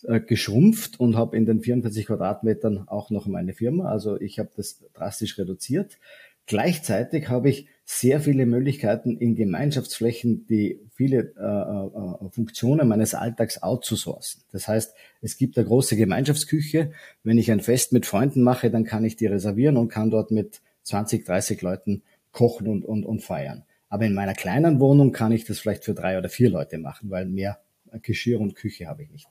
äh, 0.03 0.20
geschrumpft 0.20 1.00
und 1.00 1.15
habe 1.15 1.38
in 1.38 1.46
den 1.46 1.62
44 1.62 2.08
Quadratmetern 2.08 2.88
auch 2.88 3.10
noch 3.10 3.25
meine 3.27 3.53
Firma. 3.53 3.89
Also 3.89 4.20
ich 4.20 4.39
habe 4.39 4.50
das 4.55 4.84
drastisch 4.93 5.38
reduziert. 5.38 5.98
Gleichzeitig 6.46 7.29
habe 7.29 7.50
ich 7.50 7.67
sehr 7.86 8.22
viele 8.22 8.46
Möglichkeiten 8.46 9.18
in 9.18 9.36
Gemeinschaftsflächen, 9.36 10.48
die 10.48 10.80
viele 10.94 11.34
äh, 11.38 12.25
äh, 12.25 12.30
Funktionen 12.32 12.88
meines 12.88 13.13
Alltags 13.13 13.62
outzusourcen. 13.62 14.44
Das 14.52 14.68
heißt, 14.68 14.96
es 15.22 15.38
gibt 15.38 15.58
eine 15.58 15.68
große 15.68 15.98
Gemeinschaftsküche. 15.98 16.94
Wenn 17.24 17.38
ich 17.38 17.52
ein 17.52 17.60
Fest 17.60 17.92
mit 17.92 18.06
Freunden 18.06 18.42
mache, 18.42 18.72
dann 18.72 18.86
kann 18.86 19.04
ich 19.04 19.18
die 19.18 19.28
reservieren 19.28 19.78
und 19.78 19.90
kann 19.90 20.12
dort 20.12 20.32
mit 20.32 20.62
20, 20.84 21.25
30 21.25 21.62
Leuten 21.62 22.04
kochen 22.32 22.68
und, 22.68 22.86
und, 22.86 23.06
und 23.06 23.22
feiern. 23.22 23.63
Aber 23.90 24.06
in 24.06 24.13
meiner 24.13 24.34
kleinen 24.34 24.80
Wohnung 24.80 25.12
kann 25.12 25.32
ich 25.32 25.46
das 25.46 25.60
vielleicht 25.60 25.84
für 25.84 25.94
drei 25.94 26.18
oder 26.18 26.30
vier 26.30 26.50
Leute 26.50 26.78
machen, 26.78 27.10
weil 27.10 27.25
mehr 27.25 27.60
Geschirr 28.02 28.40
und 28.40 28.56
Küche 28.56 28.88
habe 28.88 29.04
ich 29.04 29.12
nicht. 29.12 29.28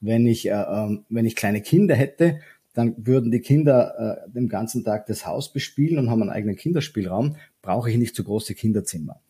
Wenn 0.00 0.26
ich, 0.26 0.48
äh, 0.48 0.52
ähm, 0.52 1.04
wenn 1.08 1.26
ich 1.26 1.36
kleine 1.36 1.60
Kinder 1.60 1.94
hätte, 1.94 2.40
dann 2.76 2.94
würden 2.98 3.30
die 3.30 3.40
Kinder 3.40 4.26
äh, 4.26 4.30
den 4.30 4.48
ganzen 4.48 4.84
Tag 4.84 5.06
das 5.06 5.26
Haus 5.26 5.50
bespielen 5.50 5.98
und 5.98 6.10
haben 6.10 6.20
einen 6.20 6.30
eigenen 6.30 6.56
Kinderspielraum, 6.56 7.36
brauche 7.62 7.90
ich 7.90 7.96
nicht 7.96 8.14
so 8.14 8.22
große 8.22 8.54
Kinderzimmer. 8.54 9.20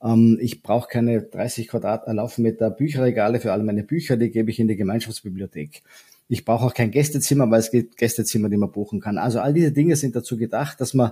Ähm, 0.00 0.38
ich 0.40 0.62
brauche 0.62 0.88
keine 0.88 1.20
30 1.20 1.66
Quadratlaufmeter 1.66 2.70
Bücherregale 2.70 3.40
für 3.40 3.52
alle 3.52 3.64
meine 3.64 3.82
Bücher, 3.82 4.16
die 4.16 4.30
gebe 4.30 4.50
ich 4.50 4.60
in 4.60 4.68
die 4.68 4.76
Gemeinschaftsbibliothek. 4.76 5.82
Ich 6.28 6.44
brauche 6.44 6.64
auch 6.64 6.74
kein 6.74 6.92
Gästezimmer, 6.92 7.50
weil 7.50 7.58
es 7.58 7.72
gibt 7.72 7.96
Gästezimmer, 7.96 8.48
die 8.48 8.56
man 8.56 8.70
buchen 8.70 9.00
kann. 9.00 9.18
Also 9.18 9.40
all 9.40 9.52
diese 9.52 9.72
Dinge 9.72 9.96
sind 9.96 10.14
dazu 10.14 10.36
gedacht, 10.36 10.80
dass 10.80 10.94
man 10.94 11.10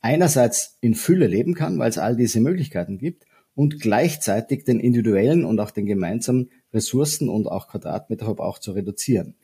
einerseits 0.00 0.78
in 0.80 0.94
Fülle 0.94 1.26
leben 1.26 1.54
kann, 1.54 1.80
weil 1.80 1.90
es 1.90 1.98
all 1.98 2.14
diese 2.14 2.40
Möglichkeiten 2.40 2.96
gibt 2.98 3.26
und 3.56 3.80
gleichzeitig 3.80 4.64
den 4.64 4.78
individuellen 4.78 5.44
und 5.44 5.58
auch 5.58 5.72
den 5.72 5.86
gemeinsamen 5.86 6.50
Ressourcen 6.72 7.28
und 7.28 7.48
auch 7.48 7.66
Quadratmeterverbrauch 7.66 8.60
zu 8.60 8.70
reduzieren. 8.70 9.34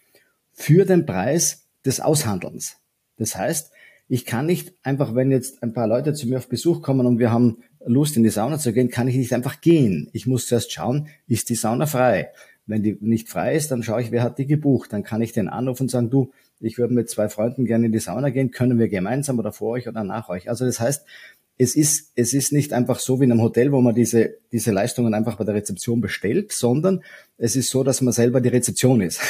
Für 0.52 0.84
den 0.84 1.04
Preis 1.04 1.66
des 1.84 2.00
Aushandelns. 2.00 2.76
Das 3.16 3.36
heißt, 3.36 3.72
ich 4.08 4.24
kann 4.24 4.46
nicht 4.46 4.74
einfach, 4.82 5.14
wenn 5.14 5.30
jetzt 5.30 5.62
ein 5.62 5.72
paar 5.72 5.86
Leute 5.86 6.14
zu 6.14 6.26
mir 6.26 6.38
auf 6.38 6.48
Besuch 6.48 6.82
kommen 6.82 7.06
und 7.06 7.18
wir 7.18 7.30
haben 7.30 7.58
Lust 7.86 8.16
in 8.16 8.24
die 8.24 8.30
Sauna 8.30 8.58
zu 8.58 8.72
gehen, 8.72 8.90
kann 8.90 9.06
ich 9.08 9.16
nicht 9.16 9.32
einfach 9.32 9.60
gehen. 9.60 10.10
Ich 10.12 10.26
muss 10.26 10.48
zuerst 10.48 10.72
schauen, 10.72 11.08
ist 11.28 11.48
die 11.48 11.54
Sauna 11.54 11.86
frei? 11.86 12.30
Wenn 12.66 12.82
die 12.82 12.98
nicht 13.00 13.28
frei 13.28 13.54
ist, 13.54 13.70
dann 13.70 13.82
schaue 13.82 14.02
ich, 14.02 14.10
wer 14.10 14.22
hat 14.22 14.38
die 14.38 14.46
gebucht. 14.46 14.92
Dann 14.92 15.04
kann 15.04 15.22
ich 15.22 15.32
den 15.32 15.48
anrufen 15.48 15.84
und 15.84 15.90
sagen, 15.90 16.10
du, 16.10 16.32
ich 16.58 16.76
würde 16.76 16.92
mit 16.92 17.08
zwei 17.08 17.28
Freunden 17.28 17.64
gerne 17.64 17.86
in 17.86 17.92
die 17.92 18.00
Sauna 18.00 18.30
gehen, 18.30 18.50
können 18.50 18.78
wir 18.78 18.88
gemeinsam 18.88 19.38
oder 19.38 19.52
vor 19.52 19.70
euch 19.70 19.88
oder 19.88 20.04
nach 20.04 20.28
euch. 20.28 20.48
Also 20.48 20.66
das 20.66 20.80
heißt, 20.80 21.06
es 21.60 21.76
ist, 21.76 22.12
es 22.14 22.32
ist 22.32 22.52
nicht 22.52 22.72
einfach 22.72 22.98
so 23.00 23.20
wie 23.20 23.24
in 23.24 23.32
einem 23.32 23.42
Hotel, 23.42 23.70
wo 23.70 23.82
man 23.82 23.94
diese, 23.94 24.38
diese 24.50 24.72
Leistungen 24.72 25.12
einfach 25.12 25.36
bei 25.36 25.44
der 25.44 25.54
Rezeption 25.54 26.00
bestellt, 26.00 26.52
sondern 26.52 27.02
es 27.36 27.54
ist 27.54 27.68
so, 27.68 27.84
dass 27.84 28.00
man 28.00 28.14
selber 28.14 28.40
die 28.40 28.48
Rezeption 28.48 29.02
ist 29.02 29.20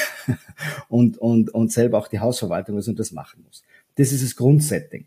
und, 0.88 1.18
und, 1.18 1.50
und 1.50 1.72
selber 1.72 1.98
auch 1.98 2.06
die 2.06 2.20
Hausverwaltung 2.20 2.78
ist 2.78 2.86
und 2.86 3.00
das 3.00 3.10
machen 3.10 3.42
muss. 3.44 3.64
Das 3.96 4.12
ist 4.12 4.22
das 4.22 4.36
Grundsetting. 4.36 5.06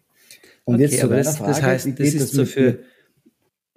Und 0.65 0.75
okay, 0.75 0.83
jetzt 0.83 0.99
zu 0.99 1.07
deiner 1.07 1.23
Frage, 1.31 1.51
das 1.51 1.61
heißt, 1.61 1.87
das 1.97 2.07
ist 2.09 2.19
das 2.19 2.31
so 2.31 2.45
für, 2.45 2.79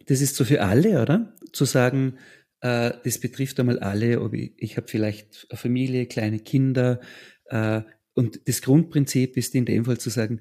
das 0.07 0.21
ist 0.21 0.35
so 0.35 0.45
für 0.45 0.63
alle, 0.63 1.01
oder? 1.01 1.33
Zu 1.53 1.67
sagen, 1.67 2.15
äh, 2.63 2.95
das 3.05 3.19
betrifft 3.19 3.61
einmal 3.61 3.79
alle, 3.79 4.23
ob 4.23 4.35
ich, 4.35 4.55
ich 4.57 4.77
habe 4.77 4.89
vielleicht 4.89 5.47
eine 5.51 5.57
Familie, 5.57 6.07
kleine 6.07 6.41
Kinder, 6.41 6.99
äh, 7.45 7.83
und 8.15 8.49
das 8.49 8.61
Grundprinzip 8.61 9.37
ist 9.37 9.55
in 9.55 9.67
dem 9.67 9.85
Fall 9.85 9.99
zu 9.99 10.11
sagen, 10.11 10.41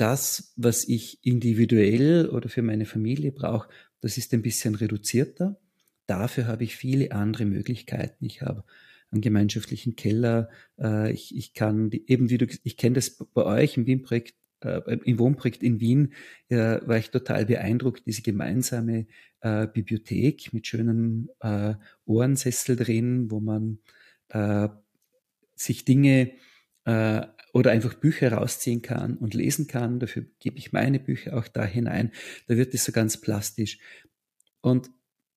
das, 0.00 0.54
was 0.56 0.88
ich 0.88 1.18
individuell 1.22 2.28
oder 2.28 2.48
für 2.48 2.62
meine 2.62 2.86
Familie 2.86 3.32
brauche, 3.32 3.68
das 4.00 4.16
ist 4.16 4.32
ein 4.32 4.42
bisschen 4.42 4.74
reduzierter. 4.74 5.60
Dafür 6.06 6.46
habe 6.46 6.64
ich 6.64 6.74
viele 6.74 7.12
andere 7.12 7.44
Möglichkeiten. 7.44 8.24
Ich 8.24 8.42
habe 8.42 8.64
einen 9.10 9.20
gemeinschaftlichen 9.20 9.96
Keller. 9.96 10.48
Äh, 10.78 11.12
ich, 11.12 11.36
ich 11.36 11.52
kann 11.52 11.90
eben 12.06 12.30
wie 12.30 12.38
du, 12.38 12.46
ich 12.62 12.76
kenne 12.76 12.94
das 12.94 13.10
bei 13.10 13.44
euch 13.44 13.76
im 13.76 13.86
Wien-Projekt, 13.86 14.34
äh, 14.60 14.80
im 15.04 15.18
Wohnprojekt 15.18 15.62
in 15.62 15.80
Wien, 15.80 16.14
äh, 16.48 16.78
war 16.86 16.96
ich 16.96 17.10
total 17.10 17.46
beeindruckt, 17.46 18.06
diese 18.06 18.22
gemeinsame 18.22 19.06
Bibliothek 19.42 20.52
mit 20.52 20.66
schönen 20.66 21.30
Ohrensessel 22.04 22.76
drin, 22.76 23.30
wo 23.30 23.40
man 23.40 23.78
sich 25.54 25.86
Dinge 25.86 26.32
oder 27.52 27.70
einfach 27.70 27.94
Bücher 27.94 28.32
rausziehen 28.32 28.82
kann 28.82 29.16
und 29.16 29.34
lesen 29.34 29.66
kann. 29.66 29.98
Dafür 29.98 30.26
gebe 30.38 30.58
ich 30.58 30.72
meine 30.72 31.00
Bücher 31.00 31.36
auch 31.36 31.48
da 31.48 31.64
hinein. 31.64 32.12
Da 32.46 32.56
wird 32.56 32.74
es 32.74 32.84
so 32.84 32.92
ganz 32.92 33.20
plastisch. 33.20 33.78
Und 34.60 34.90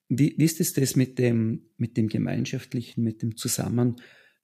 wie, 0.08 0.34
wie 0.36 0.44
ist 0.44 0.60
es 0.60 0.72
das 0.74 0.96
mit 0.96 1.18
dem, 1.18 1.66
mit 1.76 1.96
dem 1.96 2.08
Gemeinschaftlichen, 2.08 3.02
mit 3.02 3.22
dem 3.22 3.36
Zusammen? 3.36 3.96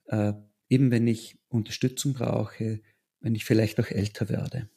Äh, 0.06 0.32
eben 0.68 0.90
wenn 0.90 1.06
ich 1.06 1.38
Unterstützung 1.48 2.14
brauche, 2.14 2.80
wenn 3.20 3.34
ich 3.34 3.44
vielleicht 3.44 3.78
auch 3.80 3.90
älter 3.90 4.28
werde. 4.28 4.68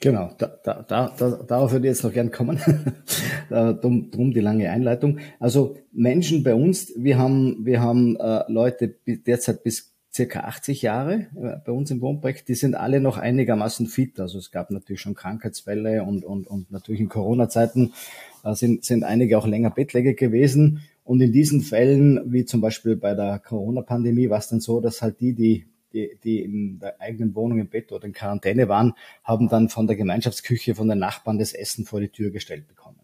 Genau, 0.00 0.34
da, 0.38 0.48
da, 0.62 0.82
da, 0.82 1.08
darauf 1.48 1.72
würde 1.72 1.86
ich 1.86 1.92
jetzt 1.92 2.04
noch 2.04 2.12
gern 2.12 2.30
kommen. 2.30 2.60
drum, 3.48 4.10
drum 4.10 4.32
die 4.32 4.40
lange 4.40 4.70
Einleitung. 4.70 5.18
Also 5.40 5.78
Menschen 5.92 6.42
bei 6.42 6.54
uns, 6.54 6.92
wir 6.96 7.16
haben, 7.18 7.64
wir 7.64 7.80
haben 7.80 8.16
äh, 8.16 8.44
Leute 8.48 8.96
derzeit 9.06 9.62
bis 9.62 9.93
circa 10.14 10.40
80 10.40 10.82
Jahre 10.82 11.26
äh, 11.34 11.56
bei 11.64 11.72
uns 11.72 11.90
im 11.90 12.00
Wohnprojekt, 12.00 12.48
die 12.48 12.54
sind 12.54 12.74
alle 12.74 13.00
noch 13.00 13.18
einigermaßen 13.18 13.86
fit. 13.86 14.20
Also 14.20 14.38
es 14.38 14.50
gab 14.50 14.70
natürlich 14.70 15.00
schon 15.00 15.14
Krankheitsfälle 15.14 16.04
und, 16.04 16.24
und, 16.24 16.46
und 16.46 16.70
natürlich 16.70 17.00
in 17.00 17.08
Corona-Zeiten 17.08 17.92
äh, 18.44 18.54
sind, 18.54 18.84
sind 18.84 19.02
einige 19.02 19.38
auch 19.38 19.46
länger 19.46 19.70
bettlägerig 19.70 20.18
gewesen. 20.18 20.82
Und 21.02 21.20
in 21.20 21.32
diesen 21.32 21.60
Fällen, 21.60 22.32
wie 22.32 22.44
zum 22.44 22.60
Beispiel 22.60 22.96
bei 22.96 23.14
der 23.14 23.38
Corona-Pandemie, 23.40 24.30
war 24.30 24.38
es 24.38 24.48
dann 24.48 24.60
so, 24.60 24.80
dass 24.80 25.02
halt 25.02 25.20
die, 25.20 25.34
die, 25.34 25.66
die, 25.92 26.16
die 26.22 26.42
in 26.42 26.78
der 26.78 27.00
eigenen 27.00 27.34
Wohnung 27.34 27.58
im 27.58 27.68
Bett 27.68 27.92
oder 27.92 28.04
in 28.04 28.12
Quarantäne 28.12 28.68
waren, 28.68 28.94
haben 29.24 29.48
dann 29.48 29.68
von 29.68 29.86
der 29.86 29.96
Gemeinschaftsküche, 29.96 30.76
von 30.76 30.88
den 30.88 30.98
Nachbarn 30.98 31.38
das 31.38 31.52
Essen 31.52 31.84
vor 31.84 32.00
die 32.00 32.08
Tür 32.08 32.30
gestellt 32.30 32.68
bekommen. 32.68 33.00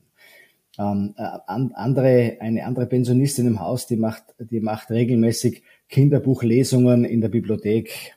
Ähm, 0.79 1.14
äh, 1.19 1.23
andere, 1.47 2.38
eine 2.40 2.64
andere 2.64 2.87
Pensionistin 2.87 3.47
im 3.47 3.61
Haus, 3.61 3.87
die 3.87 3.97
macht, 3.97 4.23
die 4.38 4.61
macht 4.61 4.90
regelmäßig 4.90 5.62
Kinderbuchlesungen 5.90 7.04
in 7.04 7.20
der 7.20 7.28
Bibliothek. 7.28 8.14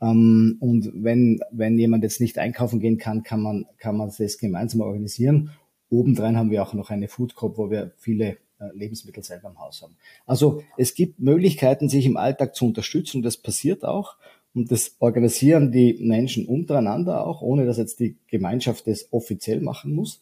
Ähm, 0.00 0.56
und 0.60 0.90
wenn, 0.94 1.40
wenn 1.50 1.78
jemand 1.78 2.04
jetzt 2.04 2.20
nicht 2.20 2.38
einkaufen 2.38 2.80
gehen 2.80 2.98
kann, 2.98 3.22
kann 3.22 3.40
man, 3.40 3.66
kann 3.78 3.96
man 3.96 4.12
das 4.16 4.38
gemeinsam 4.38 4.82
organisieren. 4.82 5.50
Obendrein 5.90 6.36
haben 6.36 6.50
wir 6.50 6.62
auch 6.62 6.74
noch 6.74 6.90
eine 6.90 7.08
Food 7.08 7.34
Corp, 7.34 7.58
wo 7.58 7.70
wir 7.70 7.92
viele 7.98 8.36
äh, 8.58 8.66
Lebensmittel 8.74 9.22
selber 9.22 9.48
im 9.48 9.58
Haus 9.58 9.82
haben. 9.82 9.96
Also 10.26 10.62
es 10.76 10.94
gibt 10.94 11.20
Möglichkeiten, 11.20 11.88
sich 11.88 12.06
im 12.06 12.16
Alltag 12.16 12.54
zu 12.54 12.66
unterstützen. 12.66 13.22
Das 13.22 13.36
passiert 13.36 13.84
auch. 13.84 14.16
Und 14.54 14.70
das 14.70 14.96
organisieren 15.00 15.72
die 15.72 15.98
Menschen 16.00 16.46
untereinander 16.46 17.26
auch, 17.26 17.42
ohne 17.42 17.66
dass 17.66 17.76
jetzt 17.76 17.98
die 17.98 18.16
Gemeinschaft 18.28 18.86
das 18.86 19.12
offiziell 19.12 19.60
machen 19.60 19.92
muss. 19.92 20.20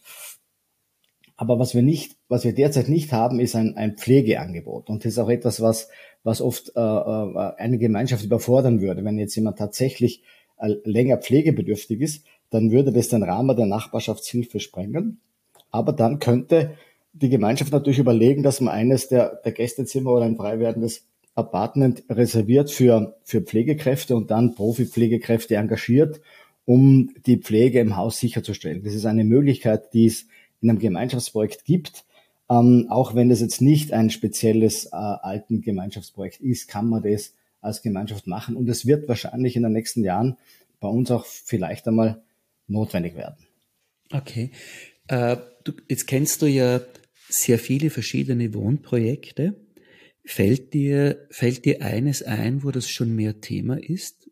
Aber 1.42 1.58
was 1.58 1.74
wir 1.74 1.82
nicht, 1.82 2.16
was 2.28 2.44
wir 2.44 2.54
derzeit 2.54 2.88
nicht 2.88 3.12
haben, 3.12 3.40
ist 3.40 3.56
ein, 3.56 3.76
ein 3.76 3.96
Pflegeangebot. 3.96 4.88
Und 4.88 5.04
das 5.04 5.14
ist 5.14 5.18
auch 5.18 5.28
etwas, 5.28 5.60
was 5.60 5.88
was 6.24 6.40
oft 6.40 6.72
äh, 6.76 6.80
äh, 6.80 7.52
eine 7.56 7.78
Gemeinschaft 7.78 8.24
überfordern 8.24 8.80
würde. 8.80 9.04
Wenn 9.04 9.18
jetzt 9.18 9.34
jemand 9.34 9.58
tatsächlich 9.58 10.22
äh, 10.58 10.74
länger 10.84 11.16
pflegebedürftig 11.16 12.00
ist, 12.00 12.24
dann 12.50 12.70
würde 12.70 12.92
das 12.92 13.08
den 13.08 13.22
Rahmen 13.22 13.56
der 13.56 13.66
Nachbarschaftshilfe 13.66 14.60
sprengen. 14.60 15.20
Aber 15.70 15.92
dann 15.92 16.18
könnte 16.18 16.74
die 17.12 17.28
Gemeinschaft 17.28 17.72
natürlich 17.72 17.98
überlegen, 17.98 18.42
dass 18.42 18.60
man 18.60 18.72
eines 18.72 19.08
der, 19.08 19.40
der 19.44 19.52
Gästezimmer 19.52 20.12
oder 20.12 20.26
ein 20.26 20.36
frei 20.36 20.58
werdendes 20.58 21.06
Apartment 21.34 22.04
reserviert 22.08 22.70
für, 22.70 23.16
für 23.24 23.40
Pflegekräfte 23.40 24.14
und 24.14 24.30
dann 24.30 24.54
Profi-Pflegekräfte 24.54 25.56
engagiert, 25.56 26.20
um 26.66 27.10
die 27.26 27.38
Pflege 27.38 27.80
im 27.80 27.96
Haus 27.96 28.18
sicherzustellen. 28.18 28.84
Das 28.84 28.94
ist 28.94 29.06
eine 29.06 29.24
Möglichkeit, 29.24 29.92
die 29.94 30.06
es 30.06 30.26
in 30.62 30.70
einem 30.70 30.78
Gemeinschaftsprojekt 30.78 31.64
gibt. 31.64 32.04
Ähm, 32.48 32.86
auch 32.88 33.14
wenn 33.14 33.28
das 33.28 33.40
jetzt 33.40 33.60
nicht 33.60 33.92
ein 33.92 34.10
spezielles 34.10 34.86
äh, 34.86 34.96
alten 34.96 35.60
Gemeinschaftsprojekt 35.60 36.40
ist, 36.40 36.68
kann 36.68 36.88
man 36.88 37.02
das 37.02 37.34
als 37.60 37.82
Gemeinschaft 37.82 38.26
machen. 38.26 38.56
Und 38.56 38.68
es 38.68 38.86
wird 38.86 39.08
wahrscheinlich 39.08 39.56
in 39.56 39.62
den 39.62 39.72
nächsten 39.72 40.04
Jahren 40.04 40.36
bei 40.80 40.88
uns 40.88 41.10
auch 41.10 41.24
vielleicht 41.26 41.86
einmal 41.86 42.22
notwendig 42.66 43.14
werden. 43.14 43.46
Okay. 44.12 44.50
Äh, 45.08 45.36
du, 45.64 45.72
jetzt 45.88 46.06
kennst 46.06 46.42
du 46.42 46.46
ja 46.46 46.80
sehr 47.28 47.58
viele 47.58 47.90
verschiedene 47.90 48.52
Wohnprojekte. 48.54 49.54
Fällt 50.24 50.74
dir, 50.74 51.26
fällt 51.30 51.64
dir 51.64 51.82
eines 51.82 52.22
ein, 52.22 52.62
wo 52.62 52.70
das 52.70 52.88
schon 52.88 53.14
mehr 53.14 53.40
Thema 53.40 53.82
ist? 53.82 54.30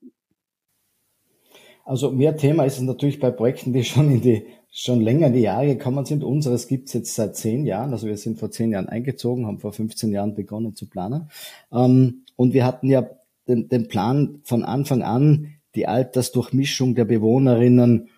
Also 1.85 2.13
mehr 2.13 2.37
Thema 2.37 2.65
ist 2.65 2.77
es 2.77 2.83
natürlich 2.83 3.19
bei 3.19 3.31
Projekten, 3.31 3.73
die 3.73 3.83
schon 3.83 4.13
in 4.13 4.21
die 4.21 4.45
schon 4.71 5.01
länger 5.01 5.29
in 5.29 5.33
die 5.33 5.41
Jahre 5.41 5.67
gekommen 5.67 6.05
sind. 6.05 6.23
Unseres 6.23 6.69
gibt's 6.69 6.93
jetzt 6.93 7.15
seit 7.15 7.37
zehn 7.37 7.67
Jahren. 7.67 7.93
Also 7.93 8.07
wir 8.07 8.17
sind 8.17 8.39
vor 8.39 8.51
zehn 8.51 8.71
Jahren 8.71 8.89
eingezogen, 8.89 9.47
haben 9.47 9.59
vor 9.59 9.73
15 9.73 10.13
Jahren 10.13 10.35
begonnen 10.35 10.77
zu 10.77 10.89
planen. 10.89 11.31
Ähm, 11.73 12.25
und 12.37 12.55
wir 12.55 12.65
hatten 12.65 12.89
ja 12.89 13.11
den, 13.49 13.69
den 13.69 13.89
Plan 13.89 14.41
von 14.45 14.65
Anfang 14.65 15.03
an, 15.03 15.55
die 15.75 15.87
Altersdurchmischung 15.87 16.95
der 16.95 17.05
Bewohnerinnen 17.05 18.09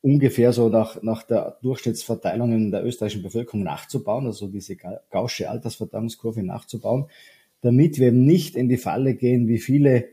ungefähr 0.00 0.52
so 0.52 0.68
nach, 0.68 1.02
nach 1.02 1.24
der 1.24 1.58
Durchschnittsverteilung 1.62 2.52
in 2.52 2.70
der 2.70 2.84
österreichischen 2.84 3.22
Bevölkerung 3.22 3.62
nachzubauen, 3.62 4.26
also 4.26 4.46
diese 4.46 4.76
gausche 5.10 5.50
Altersverteilungskurve 5.50 6.42
nachzubauen, 6.42 7.06
damit 7.60 7.98
wir 7.98 8.08
eben 8.08 8.24
nicht 8.24 8.54
in 8.54 8.68
die 8.68 8.76
Falle 8.76 9.14
gehen, 9.14 9.48
wie 9.48 9.58
viele 9.58 10.08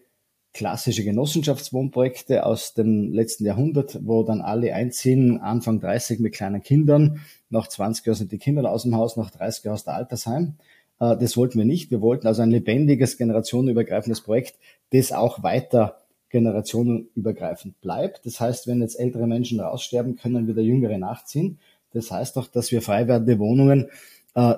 klassische 0.56 1.04
Genossenschaftswohnprojekte 1.04 2.46
aus 2.46 2.74
dem 2.74 3.12
letzten 3.12 3.46
Jahrhundert, 3.46 4.00
wo 4.04 4.24
dann 4.24 4.40
alle 4.40 4.74
einziehen, 4.74 5.42
Anfang 5.42 5.82
30 5.82 6.22
mit 6.22 6.34
kleinen 6.34 6.64
Kindern, 6.64 7.20
nach 7.50 7.68
20 7.68 8.06
Jahren 8.06 8.16
sind 8.16 8.32
die 8.32 8.38
Kinder 8.38 8.72
aus 8.72 8.84
dem 8.84 8.96
Haus, 8.96 9.18
nach 9.18 9.30
30 9.32 9.66
Jahren 9.66 9.76
aus 9.76 9.84
der 9.84 9.96
Altersheim. 9.96 10.56
Äh, 11.02 11.18
das 11.18 11.36
wollten 11.36 11.58
wir 11.58 11.66
nicht. 11.66 11.92
Wir 11.92 12.00
wollten 12.00 12.26
also 12.26 12.42
ein 12.42 12.52
lebendiges, 12.52 13.18
generationenübergreifendes 13.18 14.22
Projekt, 14.22 14.56
das 14.92 15.12
auch 15.12 15.44
weiter 15.44 15.98
generationenübergreifend 16.30 17.80
bleibt. 17.82 18.26
Das 18.26 18.40
heißt, 18.40 18.66
wenn 18.66 18.82
jetzt 18.82 18.98
ältere 18.98 19.28
Menschen 19.28 19.60
raussterben, 19.60 20.16
können 20.16 20.48
wieder 20.48 20.62
Jüngere 20.62 20.98
nachziehen. 20.98 21.60
Das 21.92 22.12
heißt 22.12 22.38
auch, 22.38 22.48
dass 22.48 22.72
wir 22.72 22.82
frei 22.82 23.10
werdende 23.10 23.40
Wohnungen 23.40 23.90
äh, 24.36 24.56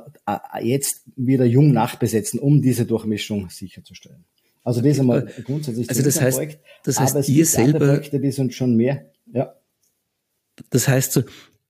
jetzt 0.62 1.01
wieder 1.16 1.46
jung 1.46 1.72
nachbesetzen, 1.72 2.39
um 2.39 2.62
diese 2.62 2.86
Durchmischung 2.86 3.50
sicherzustellen. 3.50 4.25
Also 4.67 4.81
das 4.81 4.95
ist 4.95 5.00
einmal 5.00 5.25
grundsätzlich 5.45 5.89
also 5.89 6.03
das 6.03 6.19
heißt, 6.19 6.38
Projekt. 6.39 6.59
Das 6.83 7.00
heißt, 7.00 7.12
aber 7.12 7.21
es 7.21 7.29
ihr 7.29 7.36
gibt 7.36 7.47
selber, 7.47 7.88
Projekte, 7.88 8.19
die 8.19 8.31
sind 8.31 8.53
schon 8.53 8.75
mehr. 8.75 9.09
Ja. 9.33 9.55
Das 10.71 10.89
heißt 10.89 11.13
so, 11.13 11.24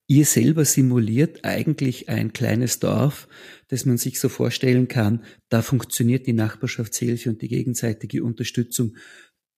ihr 0.07 0.25
selber 0.25 0.65
simuliert 0.65 1.45
eigentlich 1.45 2.09
ein 2.09 2.33
kleines 2.33 2.79
Dorf, 2.79 3.27
das 3.67 3.85
man 3.85 3.97
sich 3.97 4.19
so 4.19 4.29
vorstellen 4.29 4.87
kann. 4.87 5.23
Da 5.49 5.61
funktioniert 5.61 6.25
die 6.25 6.33
Nachbarschaftshilfe 6.33 7.29
und 7.29 7.43
die 7.43 7.49
gegenseitige 7.49 8.23
Unterstützung 8.23 8.95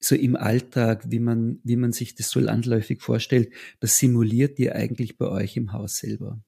so 0.01 0.15
im 0.15 0.36
Alltag, 0.36 1.10
wie 1.10 1.19
man, 1.19 1.62
wie 1.63 1.77
man 1.77 1.93
sich 1.93 2.15
das 2.15 2.31
so 2.31 2.41
landläufig 2.41 3.01
vorstellt. 3.01 3.53
Das 3.79 4.00
simuliert 4.00 4.60
ihr 4.60 4.75
eigentlich 4.75 5.17
bei 5.17 5.29
euch 5.29 5.55
im 5.55 5.72
Haus 5.72 5.96
selber. 5.96 6.43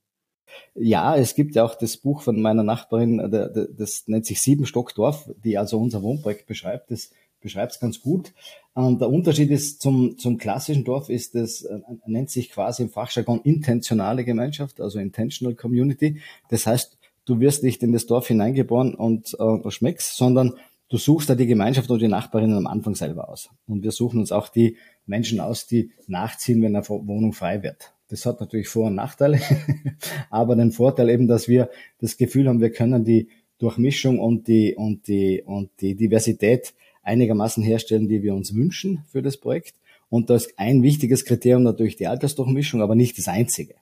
Ja, 0.76 1.16
es 1.16 1.36
gibt 1.36 1.56
ja 1.56 1.64
auch 1.64 1.76
das 1.76 1.98
Buch 1.98 2.22
von 2.22 2.42
meiner 2.42 2.64
Nachbarin, 2.64 3.20
äh, 3.20 3.68
das 3.78 4.08
nennt 4.08 4.26
sich 4.26 4.42
Siebenstockdorf, 4.42 5.30
die 5.44 5.58
also 5.58 5.78
unser 5.78 6.02
Wohnprojekt 6.02 6.48
beschreibt. 6.48 6.92
Das 6.92 7.12
beschreibt 7.42 7.74
es 7.74 7.80
ganz 7.80 8.02
gut. 8.02 8.34
Ähm, 8.76 9.00
der 9.00 9.10
Unterschied 9.10 9.52
ist 9.52 9.82
zum, 9.82 10.18
zum 10.18 10.38
klassischen 10.38 10.86
Dorf 10.86 11.10
ist, 11.10 11.36
das 11.36 11.64
äh, 11.64 11.80
nennt 12.06 12.30
sich 12.30 12.50
quasi 12.52 12.84
im 12.84 12.90
Fachjargon 12.90 13.42
intentionale 13.42 14.24
Gemeinschaft, 14.24 14.80
also 14.80 15.00
intentional 15.00 15.56
community. 15.56 16.22
Das 16.50 16.68
heißt, 16.68 16.98
du 17.26 17.40
wirst 17.40 17.64
nicht 17.64 17.84
in 17.84 17.92
das 17.92 18.06
Dorf 18.06 18.28
hineingeboren 18.28 18.96
und 18.96 19.36
äh, 19.40 19.72
schmeckst, 19.72 20.16
sondern 20.16 20.54
du 20.90 20.98
suchst 20.98 21.30
da 21.30 21.36
die 21.36 21.48
Gemeinschaft 21.48 21.90
oder 21.90 22.00
die 22.00 22.08
Nachbarinnen 22.08 22.58
am 22.58 22.68
Anfang 22.68 22.96
selber 22.96 23.30
aus. 23.30 23.50
Und 23.68 23.84
wir 23.84 23.92
suchen 23.92 24.20
uns 24.20 24.32
auch 24.32 24.48
die 24.48 24.78
Menschen 25.06 25.40
aus, 25.40 25.68
die 25.68 25.92
nachziehen, 26.08 26.62
wenn 26.62 26.76
eine 26.76 26.88
Wohnung 26.88 27.34
frei 27.34 27.64
wird. 27.64 27.94
Das 28.12 28.26
hat 28.26 28.42
natürlich 28.42 28.68
Vor- 28.68 28.88
und 28.88 28.96
Nachteile, 28.96 29.40
aber 30.30 30.58
den 30.58 30.74
Vorteil 30.74 31.10
eben, 31.10 31.30
dass 31.30 31.48
wir 31.48 31.70
das 32.00 32.18
Gefühl 32.18 32.50
haben, 32.50 32.60
wir 32.60 32.72
können 32.72 33.06
die 33.06 33.30
Durchmischung 33.58 34.20
und 34.20 34.50
die, 34.50 34.76
und 34.76 35.08
die, 35.08 35.42
und 35.46 35.70
die 35.80 35.96
Diversität 35.96 36.74
einigermaßen 37.04 37.64
herstellen, 37.64 38.10
die 38.10 38.22
wir 38.22 38.36
uns 38.36 38.54
wünschen 38.54 39.06
für 39.08 39.22
das 39.22 39.38
Projekt. 39.38 39.76
Und 40.10 40.30
da 40.30 40.36
ist 40.36 40.54
ein 40.58 40.84
wichtiges 40.84 41.24
Kriterium 41.24 41.64
natürlich 41.64 41.96
die 41.96 42.08
Altersdurchmischung, 42.08 42.82
aber 42.82 42.96
nicht 42.96 43.18
das 43.18 43.30
einzige. 43.30 43.76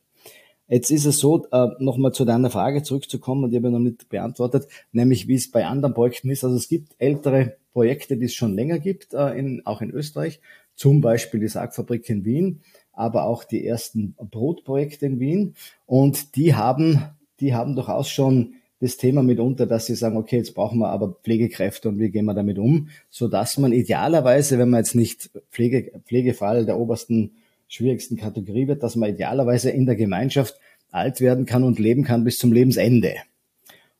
Jetzt 0.67 0.91
ist 0.91 1.05
es 1.05 1.17
so, 1.17 1.47
äh, 1.51 1.69
nochmal 1.79 2.13
zu 2.13 2.23
deiner 2.23 2.51
Frage 2.51 2.83
zurückzukommen, 2.83 3.49
die 3.49 3.57
habe 3.57 3.69
ich 3.69 3.73
noch 3.73 3.79
nicht 3.79 4.09
beantwortet, 4.09 4.67
nämlich 4.91 5.27
wie 5.27 5.33
es 5.33 5.49
bei 5.49 5.65
anderen 5.65 5.95
Projekten 5.95 6.29
ist. 6.29 6.43
Also 6.43 6.55
es 6.55 6.69
gibt 6.69 6.93
ältere 6.99 7.57
Projekte, 7.73 8.15
die 8.15 8.25
es 8.25 8.35
schon 8.35 8.53
länger 8.53 8.77
gibt, 8.77 9.15
äh, 9.15 9.59
auch 9.65 9.81
in 9.81 9.89
Österreich, 9.89 10.39
zum 10.75 11.01
Beispiel 11.01 11.39
die 11.39 11.47
Sargfabrik 11.47 12.07
in 12.09 12.25
Wien, 12.25 12.61
aber 12.99 13.23
auch 13.23 13.45
die 13.45 13.65
ersten 13.65 14.13
Brotprojekte 14.17 15.05
in 15.05 15.21
Wien. 15.21 15.55
Und 15.85 16.35
die 16.35 16.53
haben, 16.53 17.01
die 17.39 17.53
haben 17.53 17.75
durchaus 17.75 18.09
schon 18.09 18.55
das 18.81 18.97
Thema 18.97 19.23
mitunter, 19.23 19.65
dass 19.65 19.85
sie 19.85 19.95
sagen, 19.95 20.17
okay, 20.17 20.37
jetzt 20.37 20.53
brauchen 20.53 20.79
wir 20.79 20.89
aber 20.89 21.15
Pflegekräfte 21.23 21.87
und 21.87 21.97
wie 21.97 22.09
gehen 22.09 22.25
wir 22.25 22.33
damit 22.33 22.59
um, 22.59 22.89
so 23.09 23.29
dass 23.29 23.57
man 23.57 23.71
idealerweise, 23.71 24.59
wenn 24.59 24.69
man 24.69 24.81
jetzt 24.81 24.95
nicht 24.95 25.31
Pflege, 25.49 25.91
Pflegefall 26.05 26.65
der 26.65 26.77
obersten 26.77 27.31
schwierigsten 27.69 28.17
Kategorie 28.17 28.67
wird, 28.67 28.83
dass 28.83 28.97
man 28.97 29.09
idealerweise 29.09 29.69
in 29.69 29.85
der 29.85 29.95
Gemeinschaft 29.95 30.59
alt 30.91 31.21
werden 31.21 31.45
kann 31.45 31.63
und 31.63 31.79
leben 31.79 32.03
kann 32.03 32.25
bis 32.25 32.37
zum 32.37 32.51
Lebensende. 32.51 33.15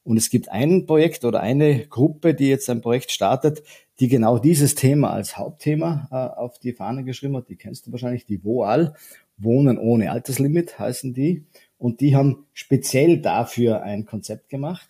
Und 0.10 0.18
es 0.18 0.32
gibt 0.32 0.50
ein 0.50 0.88
Projekt 0.88 1.24
oder 1.24 1.40
eine 1.42 1.86
Gruppe, 1.86 2.34
die 2.34 2.48
jetzt 2.48 2.68
ein 2.72 2.82
Projekt 2.82 3.12
startet, 3.12 3.62
die 4.00 4.08
genau 4.08 4.40
dieses 4.40 4.74
Thema 4.74 5.12
als 5.12 5.38
Hauptthema 5.38 6.08
äh, 6.10 6.40
auf 6.40 6.58
die 6.58 6.74
Fahne 6.74 7.04
geschrieben 7.04 7.38
hat. 7.38 7.48
Die 7.48 7.58
kennst 7.58 7.86
du 7.86 7.92
wahrscheinlich, 7.92 8.26
die 8.26 8.44
WOAL, 8.44 8.96
Wohnen 9.38 9.78
ohne 9.78 10.12
Alterslimit 10.12 10.80
heißen 10.80 11.14
die. 11.14 11.46
Und 11.78 12.02
die 12.02 12.16
haben 12.16 12.48
speziell 12.54 13.22
dafür 13.22 13.84
ein 13.84 14.08
Konzept 14.08 14.50
gemacht, 14.50 14.90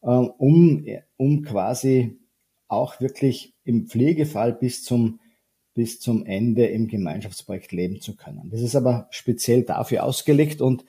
äh, 0.00 0.06
um, 0.06 0.86
um 1.16 1.42
quasi 1.42 2.20
auch 2.68 3.00
wirklich 3.00 3.54
im 3.64 3.88
Pflegefall 3.88 4.52
bis 4.52 4.84
zum 4.84 5.18
bis 5.74 5.98
zum 5.98 6.24
Ende 6.24 6.66
im 6.66 6.86
Gemeinschaftsprojekt 6.86 7.72
leben 7.72 8.00
zu 8.00 8.14
können. 8.14 8.48
Das 8.50 8.60
ist 8.60 8.76
aber 8.76 9.08
speziell 9.10 9.64
dafür 9.64 10.04
ausgelegt 10.04 10.60
und 10.60 10.84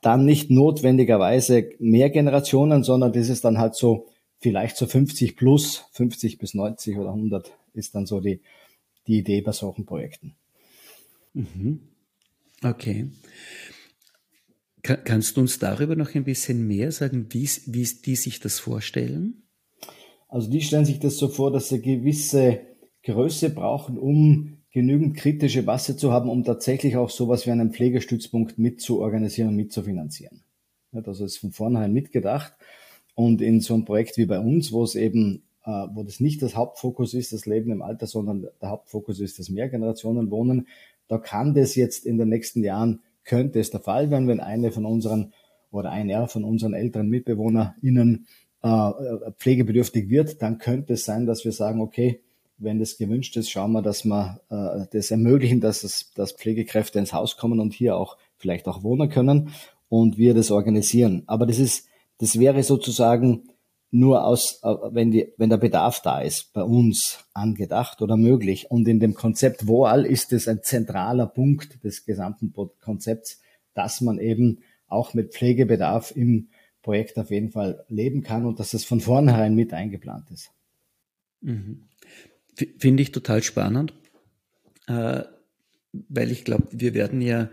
dann 0.00 0.24
nicht 0.24 0.50
notwendigerweise 0.50 1.70
mehr 1.78 2.10
Generationen, 2.10 2.82
sondern 2.82 3.12
das 3.12 3.28
ist 3.28 3.44
dann 3.44 3.58
halt 3.58 3.74
so 3.74 4.06
vielleicht 4.40 4.76
so 4.76 4.86
50 4.86 5.36
plus, 5.36 5.84
50 5.92 6.38
bis 6.38 6.54
90 6.54 6.96
oder 6.96 7.10
100 7.10 7.52
ist 7.74 7.94
dann 7.94 8.06
so 8.06 8.20
die, 8.20 8.40
die 9.06 9.18
Idee 9.18 9.42
bei 9.42 9.52
solchen 9.52 9.84
Projekten. 9.84 10.34
Mhm. 11.34 11.80
Okay. 12.62 13.10
kannst 14.82 15.36
du 15.36 15.42
uns 15.42 15.58
darüber 15.58 15.96
noch 15.96 16.14
ein 16.14 16.24
bisschen 16.24 16.66
mehr 16.66 16.90
sagen, 16.92 17.26
wie, 17.30 17.48
wie 17.66 17.88
die 18.04 18.16
sich 18.16 18.40
das 18.40 18.58
vorstellen? 18.58 19.42
Also 20.28 20.50
die 20.50 20.60
stellen 20.60 20.84
sich 20.84 21.00
das 21.00 21.16
so 21.16 21.28
vor, 21.28 21.50
dass 21.50 21.68
sie 21.68 21.80
gewisse 21.80 22.60
Größe 23.02 23.50
brauchen, 23.50 23.98
um 23.98 24.59
genügend 24.72 25.16
kritische 25.16 25.62
Masse 25.62 25.96
zu 25.96 26.12
haben, 26.12 26.30
um 26.30 26.44
tatsächlich 26.44 26.96
auch 26.96 27.10
sowas 27.10 27.46
wie 27.46 27.50
einen 27.50 27.72
Pflegestützpunkt 27.72 28.58
mit 28.58 28.80
zu 28.80 29.00
organisieren 29.00 29.48
und 29.48 29.56
mit 29.56 29.72
zu 29.72 29.82
finanzieren. 29.82 30.42
Also 30.92 31.24
ist 31.24 31.38
von 31.38 31.52
vornherein 31.52 31.92
mitgedacht. 31.92 32.54
Und 33.14 33.42
in 33.42 33.60
so 33.60 33.74
einem 33.74 33.84
Projekt 33.84 34.16
wie 34.16 34.26
bei 34.26 34.38
uns, 34.38 34.72
wo 34.72 34.82
es 34.82 34.94
eben, 34.94 35.42
äh, 35.64 35.86
wo 35.92 36.02
das 36.02 36.20
nicht 36.20 36.42
das 36.42 36.56
Hauptfokus 36.56 37.14
ist, 37.14 37.32
das 37.32 37.46
Leben 37.46 37.70
im 37.70 37.82
Alter, 37.82 38.06
sondern 38.06 38.46
der 38.62 38.70
Hauptfokus 38.70 39.20
ist 39.20 39.38
das 39.38 39.50
Mehrgenerationenwohnen, 39.50 40.68
da 41.08 41.18
kann 41.18 41.54
das 41.54 41.74
jetzt 41.74 42.06
in 42.06 42.18
den 42.18 42.28
nächsten 42.28 42.62
Jahren, 42.62 43.00
könnte 43.24 43.58
es 43.58 43.70
der 43.70 43.80
Fall 43.80 44.10
werden, 44.10 44.28
wenn 44.28 44.40
eine 44.40 44.70
von 44.70 44.86
unseren 44.86 45.32
oder 45.70 45.90
einer 45.90 46.28
von 46.28 46.44
unseren 46.44 46.72
älteren 46.72 47.08
MitbewohnerInnen 47.08 48.26
äh, 48.62 48.90
pflegebedürftig 49.38 50.08
wird, 50.08 50.40
dann 50.42 50.58
könnte 50.58 50.94
es 50.94 51.04
sein, 51.04 51.26
dass 51.26 51.44
wir 51.44 51.52
sagen, 51.52 51.80
okay, 51.80 52.20
wenn 52.60 52.78
das 52.78 52.98
gewünscht 52.98 53.36
ist, 53.36 53.50
schauen 53.50 53.72
wir, 53.72 53.82
dass 53.82 54.04
wir 54.04 54.40
äh, 54.50 54.86
das 54.92 55.10
ermöglichen, 55.10 55.60
dass, 55.60 55.82
es, 55.82 56.12
dass 56.14 56.32
Pflegekräfte 56.32 56.98
ins 56.98 57.12
Haus 57.12 57.36
kommen 57.36 57.58
und 57.58 57.72
hier 57.72 57.96
auch 57.96 58.16
vielleicht 58.36 58.68
auch 58.68 58.82
wohnen 58.82 59.08
können 59.08 59.50
und 59.88 60.18
wir 60.18 60.34
das 60.34 60.50
organisieren. 60.50 61.24
Aber 61.26 61.46
das 61.46 61.58
ist, 61.58 61.88
das 62.18 62.38
wäre 62.38 62.62
sozusagen 62.62 63.48
nur 63.90 64.24
aus, 64.24 64.60
äh, 64.62 64.68
wenn, 64.92 65.10
die, 65.10 65.32
wenn 65.36 65.50
der 65.50 65.56
Bedarf 65.56 66.00
da 66.02 66.20
ist, 66.20 66.52
bei 66.52 66.62
uns 66.62 67.24
angedacht 67.34 68.02
oder 68.02 68.16
möglich. 68.16 68.70
Und 68.70 68.86
in 68.86 69.00
dem 69.00 69.14
Konzept 69.14 69.66
WOAL 69.66 70.06
ist 70.06 70.32
es 70.32 70.46
ein 70.46 70.62
zentraler 70.62 71.26
Punkt 71.26 71.82
des 71.82 72.04
gesamten 72.04 72.52
Konzepts, 72.80 73.40
dass 73.74 74.00
man 74.00 74.18
eben 74.18 74.60
auch 74.86 75.14
mit 75.14 75.32
Pflegebedarf 75.32 76.14
im 76.14 76.48
Projekt 76.82 77.18
auf 77.18 77.30
jeden 77.30 77.50
Fall 77.50 77.84
leben 77.88 78.22
kann 78.22 78.46
und 78.46 78.58
dass 78.58 78.74
es 78.74 78.84
von 78.84 79.00
vornherein 79.00 79.54
mit 79.54 79.72
eingeplant 79.72 80.30
ist. 80.30 80.50
Mhm. 81.40 81.89
Finde 82.78 83.02
ich 83.02 83.12
total 83.12 83.42
spannend, 83.42 83.94
äh, 84.86 85.22
weil 85.92 86.30
ich 86.30 86.44
glaube, 86.44 86.68
wir 86.72 86.94
werden 86.94 87.20
ja 87.20 87.50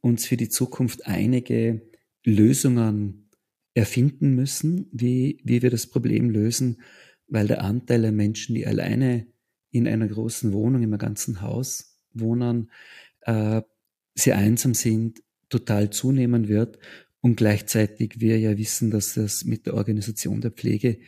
uns 0.00 0.26
für 0.26 0.36
die 0.36 0.48
Zukunft 0.48 1.06
einige 1.06 1.82
Lösungen 2.24 3.30
erfinden 3.74 4.34
müssen, 4.34 4.88
wie, 4.92 5.40
wie 5.44 5.62
wir 5.62 5.70
das 5.70 5.86
Problem 5.86 6.30
lösen, 6.30 6.80
weil 7.28 7.46
der 7.46 7.62
Anteil 7.62 8.02
der 8.02 8.12
Menschen, 8.12 8.54
die 8.54 8.66
alleine 8.66 9.26
in 9.70 9.86
einer 9.86 10.08
großen 10.08 10.52
Wohnung, 10.52 10.82
im 10.82 10.96
ganzen 10.96 11.42
Haus 11.42 12.00
wohnen, 12.12 12.70
äh, 13.22 13.62
sehr 14.14 14.38
einsam 14.38 14.74
sind, 14.74 15.22
total 15.48 15.90
zunehmen 15.90 16.48
wird 16.48 16.78
und 17.20 17.36
gleichzeitig 17.36 18.20
wir 18.20 18.38
ja 18.38 18.56
wissen, 18.56 18.90
dass 18.90 19.14
das 19.14 19.44
mit 19.44 19.66
der 19.66 19.74
Organisation 19.74 20.40
der 20.40 20.52
Pflege 20.52 20.98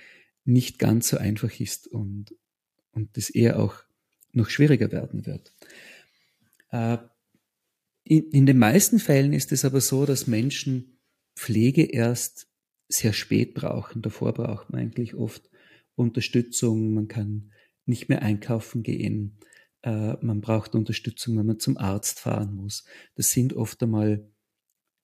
nicht 0.44 0.78
ganz 0.78 1.08
so 1.08 1.16
einfach 1.16 1.60
ist 1.60 1.86
und 1.86 2.34
und 2.92 3.16
das 3.16 3.30
eher 3.30 3.58
auch 3.58 3.74
noch 4.32 4.50
schwieriger 4.50 4.92
werden 4.92 5.26
wird. 5.26 5.52
Äh, 6.70 6.98
in, 8.04 8.46
den 8.46 8.58
meisten 8.58 8.98
Fällen 8.98 9.34
ist 9.34 9.52
es 9.52 9.66
aber 9.66 9.82
so, 9.82 10.06
dass 10.06 10.26
Menschen 10.26 10.98
Pflege 11.36 11.84
erst 11.84 12.48
sehr 12.88 13.12
spät 13.12 13.52
brauchen. 13.52 14.00
Davor 14.00 14.32
braucht 14.32 14.70
man 14.70 14.80
eigentlich 14.80 15.14
oft 15.14 15.50
Unterstützung. 15.94 16.94
Man 16.94 17.08
kann 17.08 17.52
nicht 17.84 18.08
mehr 18.08 18.22
einkaufen 18.22 18.82
gehen. 18.82 19.38
Äh, 19.82 20.14
man 20.24 20.40
braucht 20.40 20.74
Unterstützung, 20.74 21.36
wenn 21.36 21.46
man 21.46 21.58
zum 21.58 21.76
Arzt 21.76 22.20
fahren 22.20 22.54
muss. 22.54 22.84
Das 23.14 23.28
sind 23.28 23.52
oft 23.52 23.82
einmal, 23.82 24.26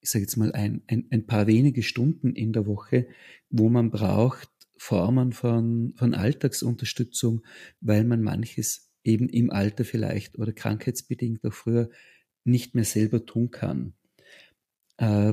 ich 0.01 0.11
sage 0.11 0.25
jetzt 0.25 0.37
mal, 0.37 0.53
ein, 0.53 0.83
ein, 0.87 1.07
ein 1.11 1.27
paar 1.27 1.47
wenige 1.47 1.83
Stunden 1.83 2.35
in 2.35 2.53
der 2.55 2.66
Woche, 2.66 3.07
wo 3.51 3.68
man 3.68 3.90
braucht, 3.90 4.51
Formen 4.85 5.33
von, 5.33 5.94
von 5.97 6.12
Alltagsunterstützung, 6.12 7.42
weil 7.81 8.05
man 8.05 8.20
manches 8.20 8.92
eben 9.03 9.31
im 9.31 9.51
Alter 9.51 9.83
vielleicht 9.83 10.38
oder 10.38 10.53
krankheitsbedingt 10.53 11.42
auch 11.42 11.55
früher 11.55 11.88
nicht 12.44 12.75
mehr 12.75 12.85
selber 12.85 13.25
tun 13.25 13.51
kann. 13.51 13.94
Äh, 14.99 15.33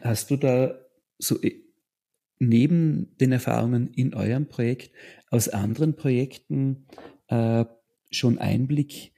hast 0.00 0.30
du 0.30 0.38
da 0.38 0.80
so 1.18 1.38
äh, 1.42 1.60
neben 2.38 3.14
den 3.18 3.30
Erfahrungen 3.30 3.88
in 3.88 4.14
eurem 4.14 4.48
Projekt 4.48 4.92
aus 5.28 5.50
anderen 5.50 5.94
Projekten 5.94 6.86
äh, 7.28 7.66
schon 8.10 8.38
Einblick 8.38 9.12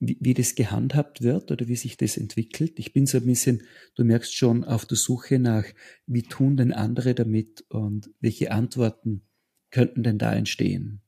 wie, 0.00 0.16
wie 0.20 0.34
das 0.34 0.54
gehandhabt 0.54 1.22
wird 1.22 1.52
oder 1.52 1.68
wie 1.68 1.76
sich 1.76 1.96
das 1.96 2.16
entwickelt. 2.16 2.78
Ich 2.78 2.92
bin 2.92 3.06
so 3.06 3.18
ein 3.18 3.26
bisschen, 3.26 3.62
du 3.94 4.04
merkst 4.04 4.34
schon, 4.34 4.64
auf 4.64 4.86
der 4.86 4.96
Suche 4.96 5.38
nach, 5.38 5.64
wie 6.06 6.22
tun 6.22 6.56
denn 6.56 6.72
andere 6.72 7.14
damit 7.14 7.64
und 7.68 8.10
welche 8.20 8.50
Antworten 8.50 9.22
könnten 9.70 10.02
denn 10.02 10.18
da 10.18 10.32
entstehen? 10.32 11.02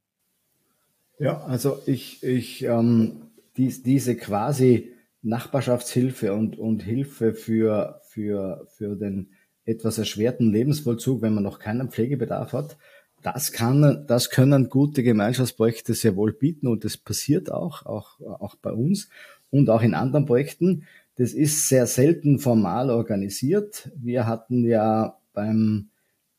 Ja, 1.18 1.42
also 1.44 1.80
ich, 1.86 2.22
ich 2.22 2.64
ähm, 2.64 3.30
dies, 3.56 3.82
diese 3.82 4.16
quasi 4.16 4.92
Nachbarschaftshilfe 5.22 6.34
und, 6.34 6.58
und 6.58 6.82
Hilfe 6.82 7.34
für, 7.34 8.00
für, 8.08 8.66
für 8.76 8.96
den 8.96 9.30
etwas 9.64 9.98
erschwerten 9.98 10.52
Lebensvollzug, 10.52 11.22
wenn 11.22 11.34
man 11.34 11.44
noch 11.44 11.60
keinen 11.60 11.90
Pflegebedarf 11.90 12.52
hat, 12.52 12.76
das 13.22 13.52
kann, 13.52 14.04
das 14.06 14.30
können 14.30 14.68
gute 14.68 15.02
Gemeinschaftsprojekte 15.02 15.94
sehr 15.94 16.16
wohl 16.16 16.32
bieten 16.32 16.66
und 16.66 16.84
das 16.84 16.96
passiert 16.96 17.50
auch, 17.50 17.86
auch, 17.86 18.20
auch 18.20 18.56
bei 18.56 18.72
uns 18.72 19.08
und 19.50 19.70
auch 19.70 19.82
in 19.82 19.94
anderen 19.94 20.26
Projekten. 20.26 20.84
Das 21.16 21.32
ist 21.32 21.68
sehr 21.68 21.86
selten 21.86 22.38
formal 22.38 22.90
organisiert. 22.90 23.90
Wir 23.94 24.26
hatten 24.26 24.64
ja 24.64 25.18
beim, 25.32 25.90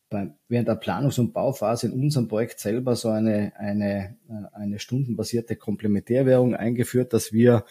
beim 0.10 0.34
während 0.48 0.68
der 0.68 0.80
Planungs- 0.80 1.20
und 1.20 1.34
Bauphase 1.34 1.88
in 1.88 1.94
unserem 1.94 2.28
Projekt 2.28 2.60
selber 2.60 2.96
so 2.96 3.10
eine, 3.10 3.54
eine, 3.58 4.18
eine 4.52 4.80
stundenbasierte 4.80 5.56
Komplementärwährung 5.56 6.56
eingeführt, 6.56 7.14
dass 7.14 7.32
wir 7.32 7.66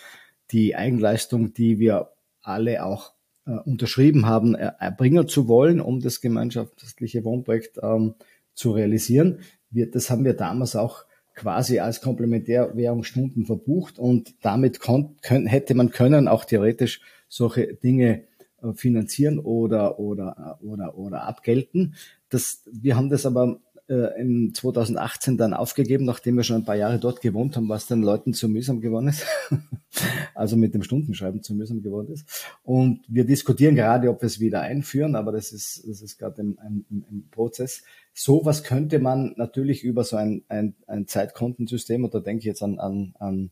die 0.53 0.77
Eigenleistung, 0.77 1.53
die 1.55 1.79
wir 1.79 2.13
alle 2.41 2.85
auch 2.85 3.13
äh, 3.47 3.53
unterschrieben 3.53 4.27
haben, 4.27 4.55
erbringen 4.55 5.27
zu 5.27 5.49
wollen, 5.49 5.81
um 5.81 6.01
das 6.01 6.21
gemeinschaftliche 6.21 7.25
Wohnprojekt 7.25 7.79
ähm, 7.83 8.15
zu 8.55 8.73
realisieren. 8.73 9.41
wir, 9.71 9.91
das 9.91 10.11
haben 10.11 10.25
wir 10.25 10.35
damals 10.35 10.77
auch 10.77 11.05
quasi 11.35 11.79
als 11.79 12.01
Komplementärwährungsstunden 12.01 13.47
verbucht 13.47 13.99
und 13.99 14.35
damit 14.43 14.81
können, 14.81 15.47
hätte 15.47 15.75
man 15.75 15.91
können 15.91 16.29
auch 16.29 16.45
theoretisch 16.45 17.01
solche 17.29 17.75
Dinge 17.75 18.25
äh, 18.63 18.73
finanzieren 18.75 19.39
oder 19.39 19.99
oder 19.99 20.59
oder 20.63 20.97
oder 20.99 21.25
abgelten. 21.25 21.95
Das, 22.29 22.69
wir 22.71 22.97
haben 22.97 23.09
das 23.09 23.25
aber 23.25 23.61
äh, 23.93 24.19
im 24.21 24.55
2018 24.55 25.37
dann 25.37 25.53
aufgegeben, 25.53 26.07
nachdem 26.07 26.37
wir 26.37 26.45
schon 26.45 26.57
ein 26.57 26.65
paar 26.65 26.77
Jahre 26.77 26.99
dort 26.99 27.21
gewohnt 27.21 27.57
haben, 27.57 27.69
was 27.69 27.87
den 27.87 28.03
Leuten 28.03 28.33
zu 28.33 28.49
mühsam 28.49 28.81
geworden 28.81 29.09
ist. 29.09 29.27
also 30.35 30.57
mit 30.57 30.73
dem 30.73 30.83
Stundenschreiben 30.83 31.43
zu 31.43 31.55
mühsam 31.55 31.83
geworden 31.83 32.13
ist. 32.13 32.47
Und 32.63 33.03
wir 33.07 33.25
diskutieren 33.25 33.75
gerade, 33.75 34.09
ob 34.09 34.23
wir 34.23 34.27
es 34.27 34.41
wieder 34.41 34.63
einführen, 34.63 35.15
aber 35.15 35.33
das 35.33 35.53
ist, 35.53 35.87
das 35.87 36.01
ist 36.01 36.19
gerade 36.19 36.41
im, 36.41 36.59
im, 36.67 37.05
im 37.11 37.29
Prozess. 37.31 37.83
Sowas 38.15 38.65
könnte 38.65 38.99
man 38.99 39.35
natürlich 39.37 39.85
über 39.85 40.05
so 40.05 40.17
ein, 40.17 40.43
ein, 40.49 40.75
ein 40.87 41.07
Zeitkontensystem, 41.07 42.05
oder 42.05 42.21
denke 42.21 42.41
ich 42.41 42.47
jetzt 42.47 42.63
an, 42.63 42.79
an, 42.79 43.15
an 43.19 43.51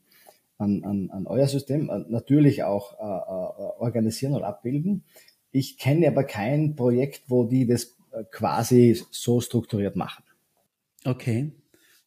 an, 0.57 0.85
an, 0.85 1.11
an 1.11 1.27
euer 1.27 1.47
System 1.47 1.89
äh, 1.89 2.05
natürlich 2.09 2.65
auch 2.65 2.93
äh, 2.99 3.03
äh, 3.03 3.79
organisieren 3.79 4.35
und 4.35 4.45
abbilden. 4.45 5.05
Ich 5.53 5.79
kenne 5.79 6.07
aber 6.07 6.25
kein 6.25 6.77
Projekt, 6.77 7.23
wo 7.29 7.45
die 7.45 7.67
das 7.67 7.97
äh, 8.13 8.25
quasi 8.31 9.01
so 9.11 9.41
strukturiert 9.41 9.97
machen. 9.97 10.25
Okay. 11.05 11.53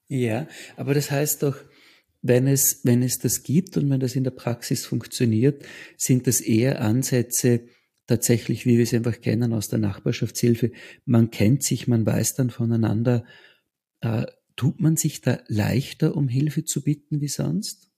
Ja, 0.07 0.47
aber 0.77 0.93
das 0.93 1.11
heißt 1.11 1.43
doch, 1.43 1.57
wenn 2.21 2.47
es, 2.47 2.81
wenn 2.83 3.03
es 3.03 3.19
das 3.19 3.43
gibt 3.43 3.77
und 3.77 3.89
wenn 3.89 3.99
das 3.99 4.15
in 4.15 4.23
der 4.23 4.31
Praxis 4.31 4.85
funktioniert, 4.85 5.65
sind 5.97 6.25
das 6.27 6.39
eher 6.39 6.81
Ansätze 6.81 7.67
tatsächlich, 8.07 8.65
wie 8.65 8.77
wir 8.77 8.83
es 8.83 8.93
einfach 8.93 9.19
kennen 9.21 9.53
aus 9.53 9.67
der 9.67 9.79
Nachbarschaftshilfe. 9.79 10.71
Man 11.05 11.31
kennt 11.31 11.63
sich, 11.63 11.87
man 11.87 12.05
weiß 12.05 12.35
dann 12.35 12.49
voneinander. 12.49 13.25
Äh, 14.01 14.25
tut 14.55 14.79
man 14.79 14.97
sich 14.97 15.21
da 15.21 15.39
leichter, 15.47 16.15
um 16.15 16.27
Hilfe 16.27 16.63
zu 16.63 16.83
bitten 16.83 17.21
wie 17.21 17.27
sonst? 17.27 17.89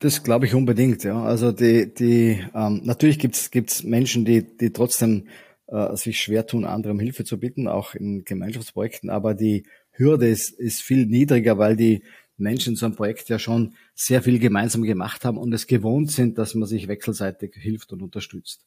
Das 0.00 0.22
glaube 0.22 0.46
ich 0.46 0.54
unbedingt, 0.54 1.02
ja. 1.02 1.22
Also 1.24 1.50
die, 1.50 1.92
die 1.92 2.44
ähm, 2.54 2.82
natürlich 2.84 3.18
gibt's 3.18 3.50
gibt's 3.50 3.82
Menschen, 3.82 4.24
die, 4.24 4.56
die 4.56 4.70
trotzdem 4.70 5.26
äh, 5.66 5.96
sich 5.96 6.20
schwer 6.20 6.46
tun, 6.46 6.64
anderen 6.64 7.00
Hilfe 7.00 7.24
zu 7.24 7.38
bitten, 7.40 7.66
auch 7.66 7.94
in 7.94 8.24
Gemeinschaftsprojekten. 8.24 9.10
Aber 9.10 9.34
die 9.34 9.64
Hürde 9.98 10.28
ist, 10.28 10.50
ist 10.50 10.82
viel 10.82 11.06
niedriger, 11.06 11.58
weil 11.58 11.76
die 11.76 12.02
Menschen 12.36 12.76
so 12.76 12.86
einem 12.86 12.94
Projekt 12.94 13.28
ja 13.28 13.38
schon 13.38 13.74
sehr 13.94 14.22
viel 14.22 14.38
gemeinsam 14.38 14.82
gemacht 14.82 15.24
haben 15.24 15.38
und 15.38 15.52
es 15.52 15.66
gewohnt 15.66 16.10
sind, 16.12 16.38
dass 16.38 16.54
man 16.54 16.68
sich 16.68 16.88
wechselseitig 16.88 17.54
hilft 17.56 17.92
und 17.92 18.02
unterstützt. 18.02 18.64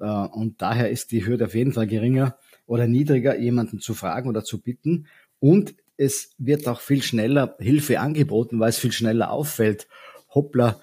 Äh, 0.00 0.04
und 0.04 0.62
daher 0.62 0.90
ist 0.90 1.12
die 1.12 1.26
Hürde 1.26 1.44
auf 1.46 1.54
jeden 1.54 1.72
Fall 1.72 1.86
geringer 1.86 2.36
oder 2.66 2.86
niedriger, 2.86 3.38
jemanden 3.38 3.80
zu 3.80 3.94
fragen 3.94 4.28
oder 4.28 4.44
zu 4.44 4.60
bitten. 4.60 5.06
Und 5.40 5.74
es 5.96 6.34
wird 6.38 6.66
auch 6.66 6.80
viel 6.80 7.02
schneller 7.02 7.56
Hilfe 7.60 8.00
angeboten, 8.00 8.58
weil 8.58 8.70
es 8.70 8.78
viel 8.78 8.92
schneller 8.92 9.30
auffällt. 9.30 9.88
Hoppla, 10.34 10.80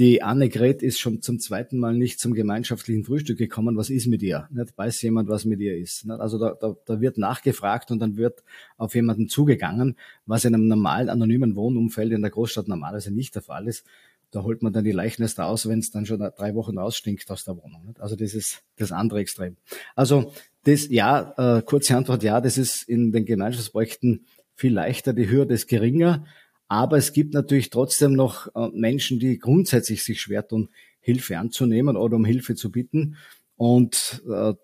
die 0.00 0.22
Annegret 0.22 0.82
ist 0.82 0.98
schon 0.98 1.20
zum 1.20 1.38
zweiten 1.38 1.78
Mal 1.78 1.94
nicht 1.94 2.18
zum 2.20 2.32
gemeinschaftlichen 2.32 3.04
Frühstück 3.04 3.36
gekommen. 3.36 3.76
Was 3.76 3.90
ist 3.90 4.06
mit 4.06 4.22
ihr? 4.22 4.48
Nicht 4.50 4.76
weiß 4.78 5.02
jemand, 5.02 5.28
was 5.28 5.44
mit 5.44 5.60
ihr 5.60 5.76
ist. 5.76 6.08
Also 6.08 6.38
da, 6.38 6.56
da, 6.58 6.74
da 6.86 7.02
wird 7.02 7.18
nachgefragt 7.18 7.90
und 7.90 7.98
dann 7.98 8.16
wird 8.16 8.42
auf 8.78 8.94
jemanden 8.94 9.28
zugegangen, 9.28 9.96
was 10.24 10.46
in 10.46 10.54
einem 10.54 10.68
normalen 10.68 11.10
anonymen 11.10 11.54
Wohnumfeld 11.54 12.12
in 12.12 12.22
der 12.22 12.30
Großstadt 12.30 12.66
normalerweise 12.66 13.12
nicht 13.12 13.34
der 13.34 13.42
Fall 13.42 13.68
ist. 13.68 13.84
Da 14.30 14.42
holt 14.42 14.62
man 14.62 14.72
dann 14.72 14.84
die 14.84 14.92
Leichnester 14.92 15.44
aus, 15.44 15.68
wenn 15.68 15.80
es 15.80 15.90
dann 15.90 16.06
schon 16.06 16.18
drei 16.18 16.54
Wochen 16.54 16.78
rausstinkt 16.78 17.30
aus 17.30 17.44
der 17.44 17.58
Wohnung. 17.58 17.94
Also 17.98 18.16
das 18.16 18.32
ist 18.32 18.62
das 18.78 18.92
andere 18.92 19.20
Extrem. 19.20 19.58
Also 19.96 20.32
das, 20.64 20.88
ja, 20.88 21.58
äh, 21.58 21.60
kurze 21.60 21.94
Antwort, 21.98 22.22
ja, 22.22 22.40
das 22.40 22.56
ist 22.56 22.88
in 22.88 23.12
den 23.12 23.26
Gemeinschaftsprojekten 23.26 24.24
viel 24.54 24.72
leichter, 24.72 25.12
die 25.12 25.28
Hürde 25.28 25.52
ist 25.52 25.66
geringer. 25.66 26.24
Aber 26.70 26.98
es 26.98 27.12
gibt 27.12 27.34
natürlich 27.34 27.70
trotzdem 27.70 28.12
noch 28.12 28.46
äh, 28.54 28.68
Menschen, 28.72 29.18
die 29.18 29.40
grundsätzlich 29.40 30.04
sich 30.04 30.20
schwer 30.20 30.46
tun, 30.46 30.68
Hilfe 31.00 31.36
anzunehmen 31.36 31.96
oder 31.96 32.14
um 32.14 32.24
Hilfe 32.24 32.54
zu 32.54 32.70
bitten. 32.70 33.16
Und 33.56 34.22
äh, 34.30 34.54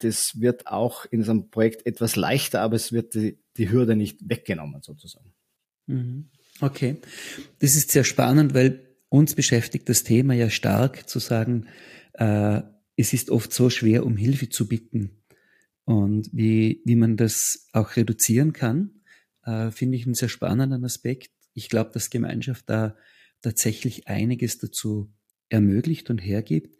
das 0.00 0.38
wird 0.38 0.66
auch 0.66 1.06
in 1.06 1.20
unserem 1.20 1.48
Projekt 1.48 1.86
etwas 1.86 2.16
leichter, 2.16 2.60
aber 2.60 2.76
es 2.76 2.92
wird 2.92 3.14
die, 3.14 3.38
die 3.56 3.70
Hürde 3.70 3.96
nicht 3.96 4.28
weggenommen 4.28 4.82
sozusagen. 4.82 5.32
Mhm. 5.86 6.28
Okay, 6.60 6.96
das 7.60 7.76
ist 7.76 7.92
sehr 7.92 8.04
spannend, 8.04 8.52
weil 8.52 8.86
uns 9.08 9.34
beschäftigt 9.34 9.88
das 9.88 10.02
Thema 10.02 10.34
ja 10.34 10.50
stark 10.50 11.08
zu 11.08 11.18
sagen, 11.18 11.68
äh, 12.12 12.60
es 12.96 13.14
ist 13.14 13.30
oft 13.30 13.54
so 13.54 13.70
schwer, 13.70 14.04
um 14.04 14.18
Hilfe 14.18 14.50
zu 14.50 14.68
bitten. 14.68 15.22
Und 15.86 16.28
wie, 16.30 16.82
wie 16.84 16.96
man 16.96 17.16
das 17.16 17.68
auch 17.72 17.96
reduzieren 17.96 18.52
kann, 18.52 19.00
äh, 19.44 19.70
finde 19.70 19.96
ich 19.96 20.04
einen 20.04 20.14
sehr 20.14 20.28
spannenden 20.28 20.84
Aspekt 20.84 21.30
ich 21.54 21.68
glaube, 21.68 21.90
dass 21.92 22.10
Gemeinschaft 22.10 22.68
da 22.68 22.96
tatsächlich 23.40 24.08
einiges 24.08 24.58
dazu 24.58 25.12
ermöglicht 25.48 26.10
und 26.10 26.18
hergibt. 26.18 26.76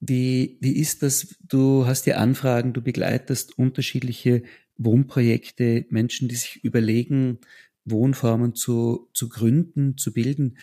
Wie, 0.00 0.58
wie 0.60 0.76
ist 0.76 1.02
das? 1.02 1.36
Du 1.40 1.86
hast 1.86 2.06
ja 2.06 2.16
Anfragen, 2.16 2.72
du 2.72 2.82
begleitest 2.82 3.58
unterschiedliche 3.58 4.42
Wohnprojekte, 4.76 5.86
Menschen, 5.88 6.28
die 6.28 6.34
sich 6.34 6.64
überlegen, 6.64 7.38
Wohnformen 7.84 8.54
zu, 8.54 9.08
zu 9.14 9.28
gründen, 9.28 9.96
zu 9.96 10.12
bilden. 10.12 10.58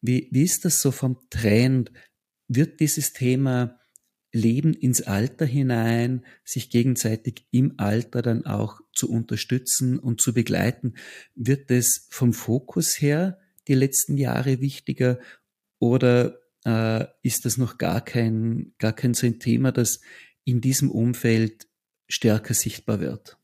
Wie, 0.00 0.28
wie 0.30 0.42
ist 0.42 0.64
das 0.64 0.82
so 0.82 0.90
vom 0.90 1.18
Trend? 1.30 1.92
Wird 2.48 2.80
dieses 2.80 3.12
Thema 3.12 3.78
Leben 4.32 4.74
ins 4.74 5.02
Alter 5.02 5.46
hinein, 5.46 6.24
sich 6.44 6.70
gegenseitig 6.70 7.46
im 7.50 7.74
Alter 7.78 8.22
dann 8.22 8.44
auch 8.44 8.80
zu 8.92 9.10
unterstützen 9.10 9.98
und 9.98 10.20
zu 10.20 10.34
begleiten. 10.34 10.94
Wird 11.34 11.70
es 11.70 12.06
vom 12.10 12.32
Fokus 12.32 13.00
her 13.00 13.38
die 13.68 13.74
letzten 13.74 14.16
Jahre 14.16 14.60
wichtiger 14.60 15.18
oder 15.78 16.38
äh, 16.64 17.06
ist 17.22 17.44
das 17.44 17.56
noch 17.56 17.78
gar 17.78 18.00
kein, 18.00 18.72
gar 18.78 18.92
kein 18.92 19.14
so 19.14 19.26
ein 19.26 19.38
Thema, 19.38 19.72
das 19.72 20.00
in 20.44 20.60
diesem 20.60 20.90
Umfeld 20.90 21.68
stärker 22.08 22.54
sichtbar 22.54 23.00
wird? 23.00 23.38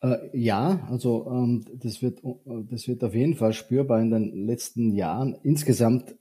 Äh, 0.00 0.16
ja, 0.32 0.86
also 0.88 1.26
ähm, 1.30 1.64
das, 1.74 2.02
wird, 2.02 2.20
das 2.70 2.86
wird 2.88 3.02
auf 3.04 3.14
jeden 3.14 3.34
Fall 3.34 3.52
spürbar 3.52 4.00
in 4.00 4.10
den 4.10 4.46
letzten 4.46 4.92
Jahren. 4.94 5.36
Insgesamt 5.42 6.14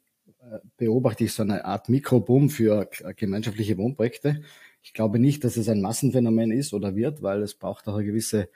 beobachte 0.78 1.24
ich 1.24 1.34
so 1.34 1.44
eine 1.44 1.66
Art 1.66 1.90
Mikroboom 1.90 2.50
für 2.50 2.90
gemeinschaftliche 3.16 3.78
Wohnprojekte. 3.78 4.42
Ich 4.84 4.94
glaube 4.94 5.20
nicht, 5.20 5.44
dass 5.44 5.58
es 5.58 5.70
ein 5.70 5.82
Massenphänomen 5.82 6.52
ist 6.52 6.74
oder 6.74 6.96
wird, 6.96 7.22
weil 7.22 7.42
es 7.42 7.56
braucht 7.56 7.88
auch 7.88 7.96
eine 7.96 8.06
gewisse, 8.06 8.50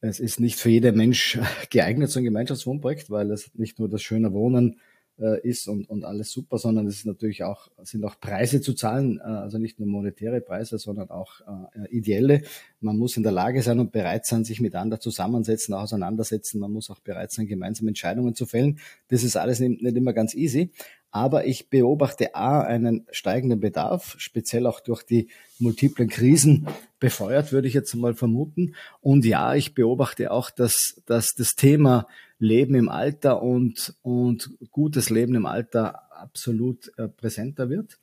es 0.00 0.20
ist 0.20 0.40
nicht 0.40 0.58
für 0.58 0.70
jeden 0.70 0.96
Mensch 0.96 1.38
geeignet, 1.70 2.10
so 2.10 2.20
ein 2.20 2.24
Gemeinschaftswohnprojekt, 2.24 3.10
weil 3.10 3.30
es 3.30 3.54
nicht 3.54 3.78
nur 3.78 3.88
das 3.88 4.02
schöne 4.02 4.32
Wohnen 4.32 4.80
äh, 5.18 5.40
ist 5.48 5.68
und, 5.68 5.88
und 5.88 6.04
alles 6.04 6.30
super, 6.30 6.58
sondern 6.58 6.86
es 6.86 6.96
ist 6.96 7.06
natürlich 7.06 7.42
auch, 7.44 7.68
sind 7.82 8.04
auch 8.04 8.20
Preise 8.20 8.60
zu 8.60 8.74
zahlen, 8.74 9.18
äh, 9.18 9.22
also 9.22 9.58
nicht 9.58 9.78
nur 9.78 9.88
monetäre 9.88 10.40
Preise, 10.40 10.78
sondern 10.78 11.10
auch 11.10 11.40
äh, 11.40 11.88
ideelle. 11.88 12.42
Man 12.80 12.98
muss 12.98 13.16
in 13.16 13.22
der 13.22 13.32
Lage 13.32 13.62
sein 13.62 13.80
und 13.80 13.92
bereit 13.92 14.26
sein, 14.26 14.44
sich 14.44 14.60
miteinander 14.60 15.00
zusammensetzen, 15.00 15.74
auseinandersetzen. 15.74 16.60
Man 16.60 16.72
muss 16.72 16.90
auch 16.90 17.00
bereit 17.00 17.32
sein, 17.32 17.46
gemeinsam 17.46 17.88
Entscheidungen 17.88 18.34
zu 18.34 18.46
fällen. 18.46 18.78
Das 19.08 19.22
ist 19.22 19.36
alles 19.36 19.60
nicht, 19.60 19.82
nicht 19.82 19.96
immer 19.96 20.12
ganz 20.12 20.34
easy. 20.34 20.70
Aber 21.10 21.46
ich 21.46 21.70
beobachte 21.70 22.34
A, 22.34 22.60
einen 22.60 23.06
steigenden 23.10 23.58
Bedarf, 23.58 24.16
speziell 24.18 24.66
auch 24.66 24.80
durch 24.80 25.02
die 25.02 25.28
multiplen 25.58 26.10
Krisen 26.10 26.68
befeuert, 27.00 27.52
würde 27.52 27.68
ich 27.68 27.74
jetzt 27.74 27.94
mal 27.94 28.14
vermuten. 28.14 28.74
Und 29.00 29.24
ja, 29.24 29.54
ich 29.54 29.74
beobachte 29.74 30.30
auch, 30.30 30.50
dass, 30.50 31.00
dass 31.06 31.34
das 31.34 31.54
Thema 31.54 32.06
Leben 32.38 32.74
im 32.74 32.88
Alter 32.88 33.42
und, 33.42 33.94
und 34.02 34.50
gutes 34.70 35.10
Leben 35.10 35.34
im 35.34 35.46
Alter 35.46 36.12
absolut 36.12 36.92
äh, 36.98 37.08
präsenter 37.08 37.70
wird. 37.70 37.98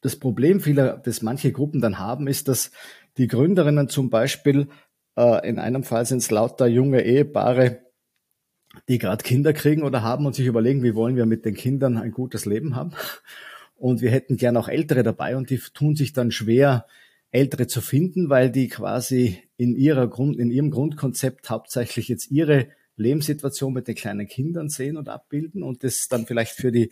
Das 0.00 0.16
Problem 0.16 0.60
vieler, 0.60 0.96
das 0.96 1.20
manche 1.20 1.52
Gruppen 1.52 1.80
dann 1.80 1.98
haben, 1.98 2.26
ist, 2.26 2.48
dass 2.48 2.70
die 3.18 3.26
Gründerinnen 3.26 3.88
zum 3.88 4.08
Beispiel, 4.08 4.68
äh, 5.16 5.46
in 5.48 5.58
einem 5.58 5.82
Fall 5.82 6.06
sind 6.06 6.18
es 6.18 6.30
lauter 6.30 6.66
junge 6.66 7.02
Ehepaare, 7.02 7.80
die 8.88 8.98
gerade 8.98 9.22
Kinder 9.22 9.52
kriegen 9.52 9.82
oder 9.82 10.02
haben 10.02 10.26
und 10.26 10.34
sich 10.34 10.46
überlegen, 10.46 10.82
wie 10.82 10.94
wollen 10.94 11.16
wir 11.16 11.26
mit 11.26 11.44
den 11.44 11.54
Kindern 11.54 11.98
ein 11.98 12.12
gutes 12.12 12.46
Leben 12.46 12.76
haben. 12.76 12.92
Und 13.76 14.00
wir 14.00 14.10
hätten 14.10 14.36
gern 14.36 14.56
auch 14.56 14.68
Ältere 14.68 15.02
dabei 15.02 15.36
und 15.36 15.50
die 15.50 15.58
tun 15.58 15.96
sich 15.96 16.12
dann 16.12 16.30
schwer, 16.30 16.86
Ältere 17.32 17.66
zu 17.66 17.80
finden, 17.80 18.28
weil 18.28 18.50
die 18.50 18.68
quasi 18.68 19.38
in 19.56 19.76
ihrer 19.76 20.08
Grund, 20.08 20.38
in 20.38 20.50
ihrem 20.50 20.70
Grundkonzept 20.70 21.48
hauptsächlich 21.48 22.08
jetzt 22.08 22.30
ihre 22.30 22.68
Lebenssituation 23.00 23.72
mit 23.72 23.88
den 23.88 23.94
kleinen 23.94 24.26
Kindern 24.26 24.68
sehen 24.68 24.96
und 24.96 25.08
abbilden 25.08 25.62
und 25.62 25.82
das 25.84 26.06
dann 26.08 26.26
vielleicht 26.26 26.52
für 26.52 26.70
die 26.70 26.90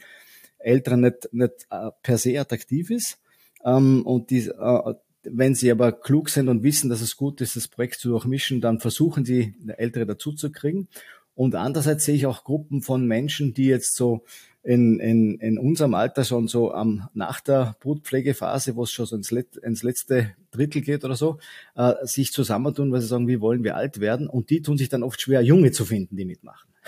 Älteren 0.59 1.03
nicht, 1.03 1.29
nicht 1.33 1.67
äh, 1.71 1.91
per 2.03 2.19
se 2.19 2.41
attraktiv 2.41 2.91
ist. 2.91 3.19
Ähm, 3.65 4.05
und 4.05 4.31
die, 4.31 4.47
äh, 4.47 4.95
wenn 5.23 5.55
sie 5.55 5.71
aber 5.71 5.93
klug 5.93 6.31
sind 6.31 6.49
und 6.49 6.63
wissen, 6.63 6.91
dass 6.91 7.01
es 7.01 7.17
gut 7.17 7.41
ist, 7.41 7.57
das 7.57 7.69
Projekt 7.69 7.97
zu 7.97 8.09
durchmischen, 8.09 8.61
dann 8.61 8.81
versuchen 8.81 9.25
sie, 9.25 9.55
Ältere 9.77 10.07
dazu 10.07 10.33
zu 10.33 10.51
kriegen. 10.51 10.89
Und 11.35 11.55
andererseits 11.55 12.05
sehe 12.05 12.17
ich 12.17 12.27
auch 12.27 12.43
Gruppen 12.43 12.83
von 12.83 13.07
Menschen, 13.07 13.55
die 13.55 13.67
jetzt 13.67 13.95
so 13.95 14.25
in, 14.69 15.01
in, 15.01 15.39
in 15.41 15.59
unserem 15.59 15.95
Alter 15.95 16.25
schon 16.25 16.47
so 16.47 16.75
am, 16.75 17.09
nach 17.15 17.41
der 17.41 17.77
Brutpflegephase, 17.81 18.77
wo 18.77 18.83
es 18.83 18.91
schon 18.91 19.07
so 19.07 19.17
ins, 19.17 19.31
Let, 19.31 19.57
ins 19.57 19.83
letzte 19.83 20.33
Drittel 20.51 20.83
geht 20.83 21.07
oder 21.07 21.17
so, 21.17 21.39
äh, 21.75 21.95
sich 22.03 22.33
zusammentun, 22.33 22.93
weil 22.93 23.01
sie 23.01 23.07
sagen, 23.07 23.29
wie 23.29 23.41
wollen 23.41 23.65
wir 23.65 23.77
alt 23.77 23.99
werden? 23.99 24.29
Und 24.29 24.51
die 24.51 24.61
tun 24.61 24.77
sich 24.77 24.91
dann 24.91 25.03
oft 25.03 25.23
schwer, 25.23 25.41
Junge 25.41 25.73
zu 25.73 25.87
finden, 25.87 26.17
die 26.17 26.27
mitmachen. 26.27 26.69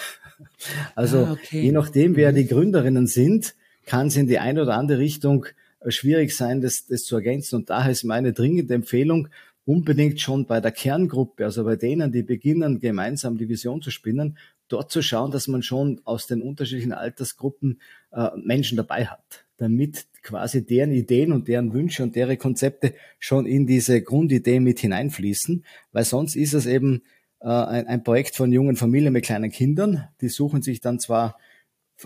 Also 0.94 1.18
ah, 1.26 1.32
okay. 1.32 1.60
je 1.60 1.72
nachdem, 1.72 2.16
wer 2.16 2.32
die 2.32 2.46
Gründerinnen 2.46 3.06
sind, 3.06 3.54
kann 3.84 4.06
es 4.06 4.16
in 4.16 4.26
die 4.26 4.38
eine 4.38 4.62
oder 4.62 4.74
andere 4.76 4.98
Richtung 4.98 5.46
äh, 5.80 5.90
schwierig 5.90 6.36
sein, 6.36 6.60
das, 6.60 6.86
das 6.86 7.04
zu 7.04 7.16
ergänzen. 7.16 7.56
Und 7.56 7.70
daher 7.70 7.92
ist 7.92 8.04
meine 8.04 8.32
dringende 8.32 8.74
Empfehlung, 8.74 9.28
unbedingt 9.64 10.20
schon 10.20 10.46
bei 10.46 10.60
der 10.60 10.72
Kerngruppe, 10.72 11.44
also 11.44 11.64
bei 11.64 11.76
denen, 11.76 12.12
die 12.12 12.22
beginnen, 12.22 12.78
gemeinsam 12.78 13.38
die 13.38 13.48
Vision 13.48 13.80
zu 13.80 13.90
spinnen, 13.90 14.36
dort 14.72 14.90
zu 14.90 15.02
schauen, 15.02 15.30
dass 15.30 15.48
man 15.48 15.62
schon 15.62 16.00
aus 16.04 16.26
den 16.26 16.42
unterschiedlichen 16.42 16.92
Altersgruppen 16.92 17.80
äh, 18.12 18.28
Menschen 18.36 18.76
dabei 18.76 19.06
hat, 19.06 19.44
damit 19.56 20.06
quasi 20.22 20.64
deren 20.64 20.92
Ideen 20.92 21.32
und 21.32 21.48
deren 21.48 21.72
Wünsche 21.72 22.02
und 22.02 22.16
deren 22.16 22.38
Konzepte 22.38 22.94
schon 23.18 23.46
in 23.46 23.66
diese 23.66 24.02
Grundidee 24.02 24.60
mit 24.60 24.80
hineinfließen, 24.80 25.64
weil 25.92 26.04
sonst 26.04 26.36
ist 26.36 26.54
es 26.54 26.66
eben 26.66 27.02
äh, 27.40 27.48
ein, 27.48 27.86
ein 27.86 28.04
Projekt 28.04 28.36
von 28.36 28.52
jungen 28.52 28.76
Familien 28.76 29.12
mit 29.12 29.24
kleinen 29.24 29.50
Kindern, 29.50 30.08
die 30.20 30.28
suchen 30.28 30.62
sich 30.62 30.80
dann 30.80 30.98
zwar 30.98 31.36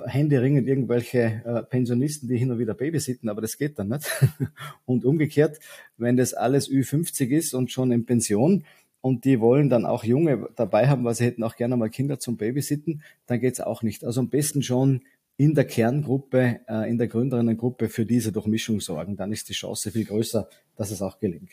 händeringend 0.06 0.66
irgendwelche 0.66 1.42
äh, 1.44 1.62
Pensionisten, 1.62 2.28
die 2.28 2.36
hin 2.36 2.50
und 2.50 2.58
wieder 2.58 2.74
babysitten, 2.74 3.28
aber 3.28 3.40
das 3.40 3.58
geht 3.58 3.78
dann 3.78 3.88
nicht. 3.88 4.10
und 4.84 5.04
umgekehrt, 5.04 5.58
wenn 5.96 6.16
das 6.16 6.34
alles 6.34 6.68
Ü50 6.68 7.28
ist 7.28 7.54
und 7.54 7.70
schon 7.70 7.92
in 7.92 8.04
Pension 8.04 8.64
und 9.04 9.26
die 9.26 9.38
wollen 9.38 9.68
dann 9.68 9.84
auch 9.84 10.02
Junge 10.02 10.48
dabei 10.56 10.88
haben, 10.88 11.04
weil 11.04 11.14
sie 11.14 11.26
hätten 11.26 11.42
auch 11.42 11.56
gerne 11.56 11.76
mal 11.76 11.90
Kinder 11.90 12.18
zum 12.18 12.38
Babysitten, 12.38 13.02
dann 13.26 13.38
geht's 13.38 13.60
auch 13.60 13.82
nicht. 13.82 14.02
Also 14.02 14.20
am 14.20 14.30
besten 14.30 14.62
schon 14.62 15.02
in 15.36 15.54
der 15.54 15.66
Kerngruppe, 15.66 16.60
äh, 16.66 16.88
in 16.88 16.96
der 16.96 17.08
Gründerinnengruppe 17.08 17.90
für 17.90 18.06
diese 18.06 18.32
Durchmischung 18.32 18.80
sorgen. 18.80 19.18
Dann 19.18 19.30
ist 19.30 19.50
die 19.50 19.52
Chance 19.52 19.90
viel 19.90 20.06
größer, 20.06 20.48
dass 20.74 20.90
es 20.90 21.02
auch 21.02 21.18
gelingt. 21.18 21.50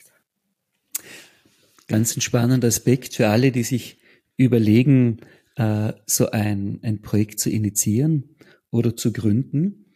Ganz 1.89 2.15
ein 2.15 2.21
spannender 2.21 2.69
Aspekt 2.69 3.15
für 3.15 3.27
alle, 3.27 3.51
die 3.51 3.63
sich 3.63 3.97
überlegen, 4.37 5.17
äh, 5.57 5.91
so 6.05 6.31
ein, 6.31 6.79
ein 6.83 7.01
Projekt 7.01 7.41
zu 7.41 7.49
initiieren 7.49 8.29
oder 8.69 8.95
zu 8.95 9.11
gründen. 9.11 9.87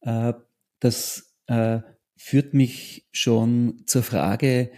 Äh, 0.00 0.32
das 0.80 1.32
führt 2.16 2.52
mich 2.52 3.06
schon 3.12 3.82
zur 3.86 4.02
Frage, 4.02 4.72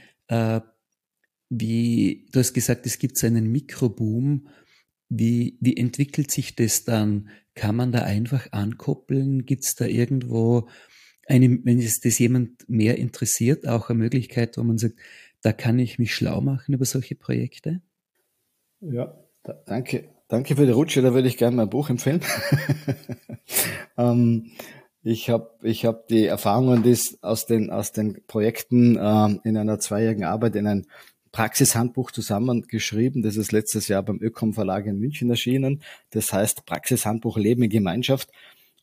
wie, 1.50 2.26
du 2.32 2.40
hast 2.40 2.52
gesagt, 2.52 2.87
es 2.87 2.98
gibt 2.98 3.16
so 3.16 3.26
einen 3.26 3.50
Mikroboom. 3.50 4.48
Wie, 5.08 5.56
wie 5.61 5.76
entwickelt 5.76 6.30
sich 6.30 6.54
das 6.54 6.84
dann? 6.84 7.30
Kann 7.54 7.76
man 7.76 7.92
da 7.92 8.02
einfach 8.02 8.52
ankoppeln? 8.52 9.46
Gibt 9.46 9.64
es 9.64 9.74
da 9.74 9.87
irgendwo 9.87 10.68
eine, 11.26 11.58
wenn 11.64 11.78
es 11.78 12.00
das 12.00 12.18
jemand 12.18 12.68
mehr 12.68 12.98
interessiert, 12.98 13.66
auch 13.66 13.90
eine 13.90 13.98
Möglichkeit, 13.98 14.56
wo 14.58 14.62
man 14.62 14.78
sagt, 14.78 14.96
da 15.42 15.52
kann 15.52 15.78
ich 15.78 15.98
mich 15.98 16.14
schlau 16.14 16.40
machen 16.40 16.74
über 16.74 16.84
solche 16.84 17.14
Projekte? 17.14 17.80
Ja, 18.80 19.14
da, 19.42 19.54
danke. 19.66 20.08
Danke 20.28 20.56
für 20.56 20.66
die 20.66 20.72
Rutsche, 20.72 21.00
da 21.00 21.14
würde 21.14 21.26
ich 21.26 21.38
gerne 21.38 21.56
mein 21.56 21.70
Buch 21.70 21.88
empfehlen. 21.88 22.20
ähm, 23.96 24.50
ich 25.02 25.30
habe 25.30 25.50
ich 25.62 25.87
hab 25.87 26.06
die 26.08 26.26
Erfahrungen 26.26 26.82
des, 26.82 27.22
aus, 27.22 27.46
den, 27.46 27.70
aus 27.70 27.92
den 27.92 28.22
Projekten 28.26 28.98
ähm, 29.00 29.40
in 29.44 29.56
einer 29.56 29.78
zweijährigen 29.78 30.24
Arbeit 30.24 30.54
in 30.54 30.66
ein 30.66 30.87
Praxishandbuch 31.32 32.10
zusammengeschrieben. 32.10 33.22
Das 33.22 33.36
ist 33.36 33.52
letztes 33.52 33.88
Jahr 33.88 34.02
beim 34.02 34.20
Ökom 34.20 34.54
Verlag 34.54 34.86
in 34.86 34.98
München 34.98 35.30
erschienen. 35.30 35.82
Das 36.10 36.32
heißt 36.32 36.66
Praxishandbuch 36.66 37.36
Leben 37.36 37.62
in 37.62 37.70
Gemeinschaft. 37.70 38.30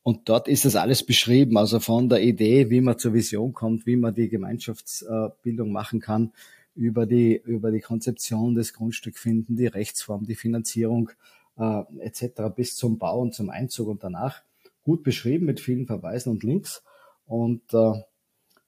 Und 0.03 0.29
dort 0.29 0.47
ist 0.47 0.65
das 0.65 0.75
alles 0.75 1.03
beschrieben, 1.03 1.57
also 1.57 1.79
von 1.79 2.09
der 2.09 2.21
Idee, 2.21 2.69
wie 2.69 2.79
man 2.79 2.99
zur 2.99 3.13
Vision 3.13 3.53
kommt, 3.53 3.87
wie 3.87 3.95
man 3.95 4.13
die 4.13 4.29
Gemeinschaftsbildung 4.29 5.71
machen 5.71 5.99
kann, 5.99 6.31
über 6.75 7.07
die, 7.07 7.41
über 7.43 7.71
die 7.71 7.79
Konzeption 7.79 8.53
des 8.53 8.73
Grundstückfinden, 8.73 9.55
die 9.55 9.65
Rechtsform, 9.65 10.27
die 10.27 10.35
Finanzierung 10.35 11.09
äh, 11.57 11.81
etc. 11.99 12.43
bis 12.55 12.75
zum 12.75 12.99
Bau 12.99 13.19
und 13.19 13.33
zum 13.33 13.49
Einzug 13.49 13.87
und 13.87 14.03
danach. 14.03 14.43
Gut 14.83 15.03
beschrieben 15.03 15.47
mit 15.47 15.59
vielen 15.59 15.87
Verweisen 15.87 16.29
und 16.29 16.43
Links. 16.43 16.83
Und 17.25 17.61
äh, 17.73 17.93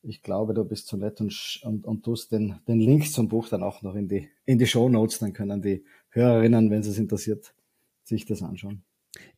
ich 0.01 0.21
glaube, 0.21 0.53
du 0.53 0.63
bist 0.63 0.87
so 0.87 0.97
nett 0.97 1.19
und, 1.21 1.59
und, 1.63 1.85
und 1.85 2.03
tust 2.03 2.31
den, 2.31 2.59
den 2.67 2.79
Link 2.79 3.11
zum 3.11 3.27
Buch 3.27 3.49
dann 3.49 3.63
auch 3.63 3.81
noch 3.81 3.95
in 3.95 4.07
die, 4.07 4.29
in 4.45 4.57
die 4.57 4.67
Show 4.67 4.89
Notes. 4.89 5.19
Dann 5.19 5.33
können 5.33 5.61
die 5.61 5.83
Hörerinnen, 6.09 6.69
wenn 6.69 6.81
es 6.81 6.97
interessiert, 6.97 7.53
sich 8.03 8.25
das 8.25 8.41
anschauen. 8.41 8.83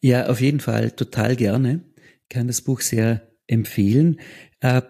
Ja, 0.02 0.28
auf 0.28 0.41
jeden 0.41 0.60
Fall 0.60 0.91
total 0.91 1.36
gerne. 1.36 1.84
Ich 2.24 2.30
kann 2.30 2.48
das 2.48 2.62
Buch 2.62 2.82
sehr 2.82 3.30
empfehlen. 3.48 4.19
Äh, 4.60 4.82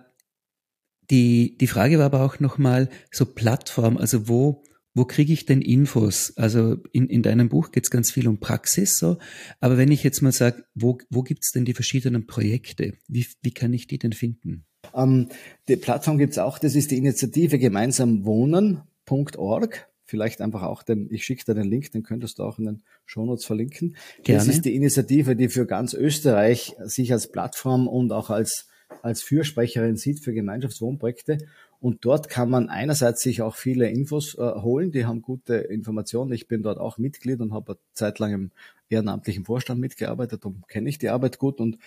die, 1.10 1.58
die 1.58 1.68
Frage 1.68 1.98
war 1.98 2.06
aber 2.06 2.24
auch 2.24 2.40
nochmal 2.40 2.90
so 3.12 3.26
Plattform, 3.26 3.98
also 3.98 4.28
wo, 4.28 4.64
wo 4.94 5.06
kriege 5.06 5.34
ich 5.34 5.46
denn 5.46 5.62
Infos? 5.62 6.34
Also 6.38 6.78
in, 6.92 7.08
in 7.08 7.24
deinem 7.24 7.50
Buch 7.50 7.72
geht 7.72 7.86
es 7.86 7.92
ganz 7.92 8.12
viel 8.12 8.28
um 8.28 8.40
Praxis, 8.40 8.98
so, 8.98 9.18
aber 9.60 9.78
wenn 9.78 9.92
ich 9.92 10.04
jetzt 10.04 10.22
mal 10.22 10.32
sage, 10.32 10.66
wo, 10.76 11.00
wo 11.10 11.24
gibt 11.24 11.44
es 11.44 11.52
denn 11.52 11.66
die 11.66 11.74
verschiedenen 11.74 12.28
Projekte? 12.28 12.94
Wie, 13.08 13.26
wie 13.42 13.52
kann 13.52 13.74
ich 13.74 13.88
die 13.88 13.98
denn 13.98 14.14
finden? 14.14 14.66
Ähm, 14.96 15.30
die 15.68 15.76
Plattform 15.76 16.18
gibt 16.18 16.34
es 16.34 16.40
auch, 16.40 16.60
das 16.60 16.76
ist 16.76 16.92
die 16.92 16.98
Initiative 16.98 17.60
gemeinsam 17.60 18.26
wohnen.org. 18.26 19.88
Vielleicht 20.06 20.42
einfach 20.42 20.64
auch 20.64 20.82
den, 20.82 21.08
ich 21.12 21.24
schicke 21.24 21.46
dir 21.46 21.54
den 21.54 21.70
Link, 21.70 21.92
den 21.92 22.02
könntest 22.02 22.40
du 22.40 22.44
auch 22.44 22.58
in 22.58 22.66
den 22.66 22.82
Shownotes 23.06 23.46
verlinken. 23.46 23.96
Gerne. 24.24 24.40
Das 24.40 24.48
ist 24.48 24.66
die 24.66 24.76
Initiative, 24.76 25.36
die 25.36 25.50
für 25.50 25.68
ganz 25.68 25.94
Österreich 25.94 26.76
sich 26.84 27.12
als 27.12 27.32
Plattform 27.32 27.88
und 27.88 28.12
auch 28.12 28.30
als 28.32 28.70
als 29.02 29.22
Fürsprecherin 29.22 29.96
sieht 29.96 30.20
für 30.20 30.34
Gemeinschaftswohnprojekte. 30.34 31.38
Und 31.80 32.04
dort 32.04 32.28
kann 32.28 32.50
man 32.50 32.70
einerseits 32.70 33.22
sich 33.22 33.42
auch 33.42 33.56
viele 33.56 33.90
Infos 33.90 34.36
äh, 34.38 34.42
holen, 34.42 34.92
die 34.92 35.06
haben 35.06 35.22
gute 35.22 35.56
Informationen. 35.56 36.34
Ich 36.34 36.48
bin 36.48 36.62
dort 36.62 36.78
auch 36.78 36.98
Mitglied 36.98 37.40
und 37.40 37.54
habe 37.54 37.78
zeitlang 37.94 38.34
im 38.34 38.52
ehrenamtlichen 38.90 39.46
Vorstand 39.46 39.80
mitgearbeitet 39.80 40.46
und 40.46 40.68
kenne 40.68 40.90
ich 40.90 40.98
die 40.98 41.10
Arbeit 41.10 41.40
gut 41.40 41.60
und 41.60 41.78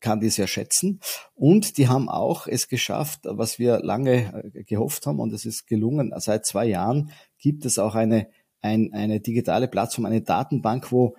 kann 0.00 0.20
die 0.20 0.30
sehr 0.30 0.46
schätzen. 0.46 1.00
Und 1.34 1.78
die 1.78 1.88
haben 1.88 2.08
auch 2.08 2.46
es 2.46 2.68
geschafft, 2.68 3.20
was 3.24 3.58
wir 3.58 3.80
lange 3.80 4.52
äh, 4.54 4.64
gehofft 4.64 5.06
haben 5.06 5.20
und 5.20 5.32
es 5.32 5.46
ist 5.46 5.66
gelungen. 5.66 6.12
Seit 6.16 6.46
zwei 6.46 6.66
Jahren 6.66 7.10
gibt 7.38 7.64
es 7.64 7.78
auch 7.78 7.94
eine, 7.94 8.28
ein, 8.60 8.92
eine 8.92 9.20
digitale 9.20 9.68
Plattform, 9.68 10.06
eine 10.06 10.22
Datenbank, 10.22 10.90
wo 10.92 11.16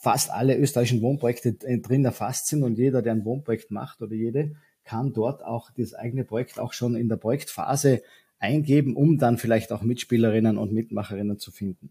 fast 0.00 0.30
alle 0.30 0.56
österreichischen 0.56 1.02
Wohnprojekte 1.02 1.54
drin 1.54 2.04
erfasst 2.04 2.48
sind 2.48 2.62
und 2.62 2.78
jeder, 2.78 3.02
der 3.02 3.12
ein 3.12 3.24
Wohnprojekt 3.24 3.70
macht 3.70 4.02
oder 4.02 4.14
jede, 4.14 4.56
kann 4.84 5.12
dort 5.12 5.44
auch 5.44 5.70
das 5.76 5.94
eigene 5.94 6.24
Projekt 6.24 6.58
auch 6.58 6.72
schon 6.72 6.96
in 6.96 7.08
der 7.08 7.16
Projektphase 7.16 8.02
eingeben, 8.38 8.96
um 8.96 9.18
dann 9.18 9.36
vielleicht 9.36 9.72
auch 9.72 9.82
Mitspielerinnen 9.82 10.58
und 10.58 10.72
Mitmacherinnen 10.72 11.38
zu 11.38 11.50
finden. 11.50 11.90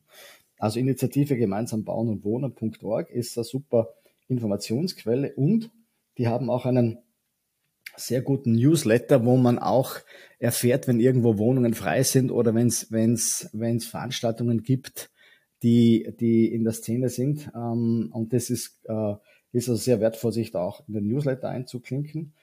Also 0.58 0.80
Initiative 0.80 1.38
gemeinsam 1.38 1.84
bauen 1.84 2.10
und 2.10 2.24
wohnen.org 2.24 3.10
ist 3.12 3.38
eine 3.38 3.46
super 3.46 3.94
Informationsquelle 4.28 5.34
und 5.36 5.72
die 6.18 6.28
haben 6.28 6.50
auch 6.50 6.66
einen 6.66 7.00
sehr 7.96 8.22
guten 8.22 8.54
Newsletter, 8.54 9.26
wo 9.26 9.38
man 9.38 9.60
auch 9.60 9.98
erfährt, 10.40 10.88
wenn 10.88 11.00
irgendwo 11.00 11.38
Wohnungen 11.38 11.74
frei 11.74 12.04
sind 12.04 12.32
oder 12.32 12.54
wenn 12.54 12.68
es 12.68 12.92
wenn's, 12.92 13.50
wenn's 13.54 13.86
Veranstaltungen 13.86 14.64
gibt, 14.64 15.10
die, 15.64 16.14
die 16.20 16.54
in 16.54 16.64
der 16.64 16.74
Szene 16.74 17.10
sind. 17.10 17.50
Ähm, 17.56 18.10
und 18.14 18.34
das 18.34 18.50
ist, 18.50 18.80
äh, 18.86 19.16
ist 19.52 19.70
also 19.70 19.82
sehr 19.82 20.00
wertvoll, 20.00 20.32
sich 20.32 20.52
da 20.52 20.60
auch 20.60 20.88
in 20.88 20.94
den 20.94 21.08
Newsletter 21.08 21.50
einzuklinken. 21.50 22.34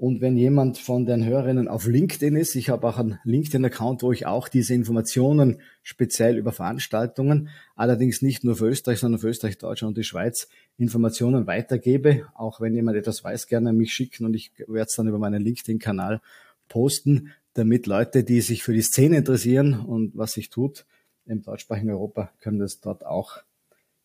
Und 0.00 0.22
wenn 0.22 0.38
jemand 0.38 0.78
von 0.78 1.04
den 1.04 1.26
Hörerinnen 1.26 1.68
auf 1.68 1.86
LinkedIn 1.86 2.34
ist, 2.34 2.54
ich 2.54 2.70
habe 2.70 2.88
auch 2.88 2.96
einen 2.96 3.18
LinkedIn-Account, 3.24 4.02
wo 4.02 4.12
ich 4.12 4.24
auch 4.24 4.48
diese 4.48 4.72
Informationen 4.72 5.60
speziell 5.82 6.38
über 6.38 6.52
Veranstaltungen, 6.52 7.50
allerdings 7.76 8.22
nicht 8.22 8.42
nur 8.42 8.56
für 8.56 8.66
Österreich, 8.66 8.98
sondern 8.98 9.20
für 9.20 9.28
Österreich, 9.28 9.58
Deutschland 9.58 9.90
und 9.90 9.98
die 9.98 10.04
Schweiz 10.04 10.48
Informationen 10.78 11.46
weitergebe. 11.46 12.26
Auch 12.34 12.62
wenn 12.62 12.74
jemand 12.74 12.96
etwas 12.96 13.22
weiß, 13.22 13.46
gerne 13.46 13.74
mich 13.74 13.92
schicken 13.92 14.24
und 14.24 14.32
ich 14.32 14.52
werde 14.56 14.88
es 14.88 14.96
dann 14.96 15.06
über 15.06 15.18
meinen 15.18 15.42
LinkedIn-Kanal 15.42 16.22
posten, 16.66 17.32
damit 17.52 17.86
Leute, 17.86 18.24
die 18.24 18.40
sich 18.40 18.62
für 18.62 18.72
die 18.72 18.80
Szene 18.80 19.18
interessieren 19.18 19.80
und 19.80 20.16
was 20.16 20.32
sich 20.32 20.48
tut, 20.48 20.86
im 21.26 21.42
deutschsprachigen 21.42 21.90
Europa 21.90 22.32
können 22.40 22.58
das 22.58 22.80
dort 22.80 23.04
auch 23.04 23.42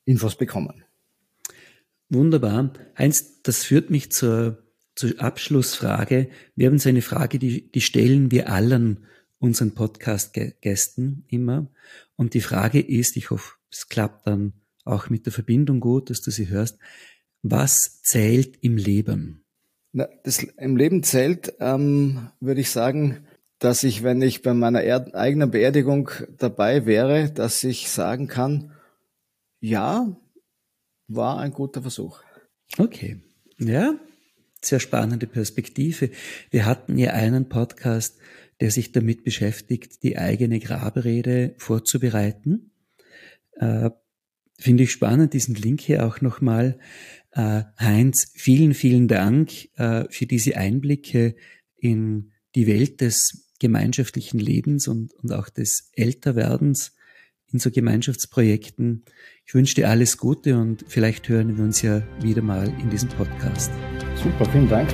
Infos 0.03 0.35
bekommen. 0.35 0.83
Wunderbar. 2.09 2.73
Heinz, 2.97 3.41
das 3.43 3.63
führt 3.63 3.89
mich 3.91 4.11
zur, 4.11 4.57
zur 4.95 5.19
Abschlussfrage. 5.19 6.29
Wir 6.55 6.67
haben 6.67 6.79
so 6.79 6.89
eine 6.89 7.01
Frage, 7.01 7.39
die, 7.39 7.69
die 7.71 7.81
stellen 7.81 8.31
wir 8.31 8.49
allen 8.49 9.05
unseren 9.39 9.75
Podcast-Gästen 9.75 11.25
immer. 11.27 11.67
Und 12.15 12.33
die 12.33 12.41
Frage 12.41 12.79
ist, 12.79 13.17
ich 13.17 13.29
hoffe, 13.29 13.53
es 13.69 13.89
klappt 13.89 14.27
dann 14.27 14.53
auch 14.85 15.09
mit 15.09 15.25
der 15.25 15.33
Verbindung 15.33 15.79
gut, 15.79 16.09
dass 16.09 16.21
du 16.21 16.31
sie 16.31 16.49
hörst. 16.49 16.77
Was 17.41 18.01
zählt 18.01 18.57
im 18.61 18.77
Leben? 18.77 19.43
Na, 19.91 20.07
das 20.23 20.41
im 20.43 20.77
Leben 20.77 21.03
zählt, 21.03 21.53
ähm, 21.59 22.29
würde 22.39 22.61
ich 22.61 22.69
sagen, 22.69 23.25
dass 23.59 23.83
ich, 23.83 24.03
wenn 24.03 24.21
ich 24.21 24.41
bei 24.41 24.53
meiner 24.53 24.81
er 24.81 25.13
eigenen 25.15 25.51
Beerdigung 25.51 26.09
dabei 26.37 26.85
wäre, 26.85 27.31
dass 27.31 27.63
ich 27.63 27.89
sagen 27.89 28.27
kann, 28.27 28.73
ja, 29.59 30.15
war 31.07 31.39
ein 31.39 31.51
guter 31.51 31.81
Versuch. 31.81 32.21
Okay. 32.77 33.21
Ja, 33.57 33.95
sehr 34.65 34.79
spannende 34.79 35.27
Perspektive. 35.27 36.09
Wir 36.51 36.65
hatten 36.65 36.97
ja 36.97 37.11
einen 37.11 37.49
Podcast, 37.49 38.17
der 38.59 38.71
sich 38.71 38.91
damit 38.91 39.23
beschäftigt, 39.23 40.03
die 40.03 40.17
eigene 40.17 40.59
Grabrede 40.59 41.55
vorzubereiten. 41.57 42.71
Äh, 43.53 43.89
Finde 44.57 44.83
ich 44.83 44.91
spannend, 44.91 45.33
diesen 45.33 45.55
Link 45.55 45.81
hier 45.81 46.05
auch 46.05 46.21
nochmal. 46.21 46.79
Äh, 47.31 47.63
Heinz, 47.77 48.31
vielen, 48.33 48.73
vielen 48.73 49.09
Dank 49.09 49.51
äh, 49.77 50.05
für 50.09 50.25
diese 50.25 50.55
Einblicke 50.55 51.35
in 51.75 52.31
die 52.55 52.65
Welt 52.65 53.01
des 53.01 53.51
gemeinschaftlichen 53.59 54.39
Lebens 54.39 54.87
und, 54.87 55.13
und 55.15 55.33
auch 55.33 55.49
des 55.49 55.89
Älterwerdens 55.93 56.95
in 57.51 57.59
so 57.59 57.71
Gemeinschaftsprojekten. 57.71 59.03
Ich 59.45 59.53
wünsche 59.53 59.75
dir 59.75 59.89
alles 59.89 60.17
Gute 60.17 60.57
und 60.57 60.85
vielleicht 60.87 61.29
hören 61.29 61.57
wir 61.57 61.63
uns 61.63 61.81
ja 61.81 62.03
wieder 62.21 62.41
mal 62.41 62.67
in 62.81 62.89
diesem 62.89 63.09
Podcast. 63.09 63.71
Super, 64.21 64.45
vielen 64.51 64.69
Dank. 64.69 64.89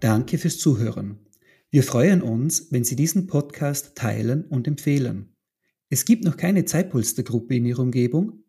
Danke 0.00 0.38
fürs 0.38 0.58
Zuhören. 0.58 1.18
Wir 1.70 1.82
freuen 1.82 2.22
uns, 2.22 2.72
wenn 2.72 2.84
Sie 2.84 2.96
diesen 2.96 3.26
Podcast 3.26 3.94
teilen 3.94 4.44
und 4.46 4.66
empfehlen. 4.66 5.36
Es 5.88 6.04
gibt 6.04 6.24
noch 6.24 6.36
keine 6.36 6.64
Zeitpolstergruppe 6.64 7.54
in 7.54 7.66
Ihrer 7.66 7.82
Umgebung? 7.82 8.44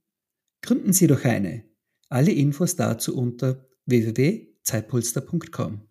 Gründen 0.62 0.94
Sie 0.94 1.08
doch 1.08 1.26
eine. 1.26 1.66
Alle 2.10 2.32
Infos 2.32 2.76
dazu 2.76 3.16
unter 3.16 3.68
www.zeitpolster.com. 3.86 5.88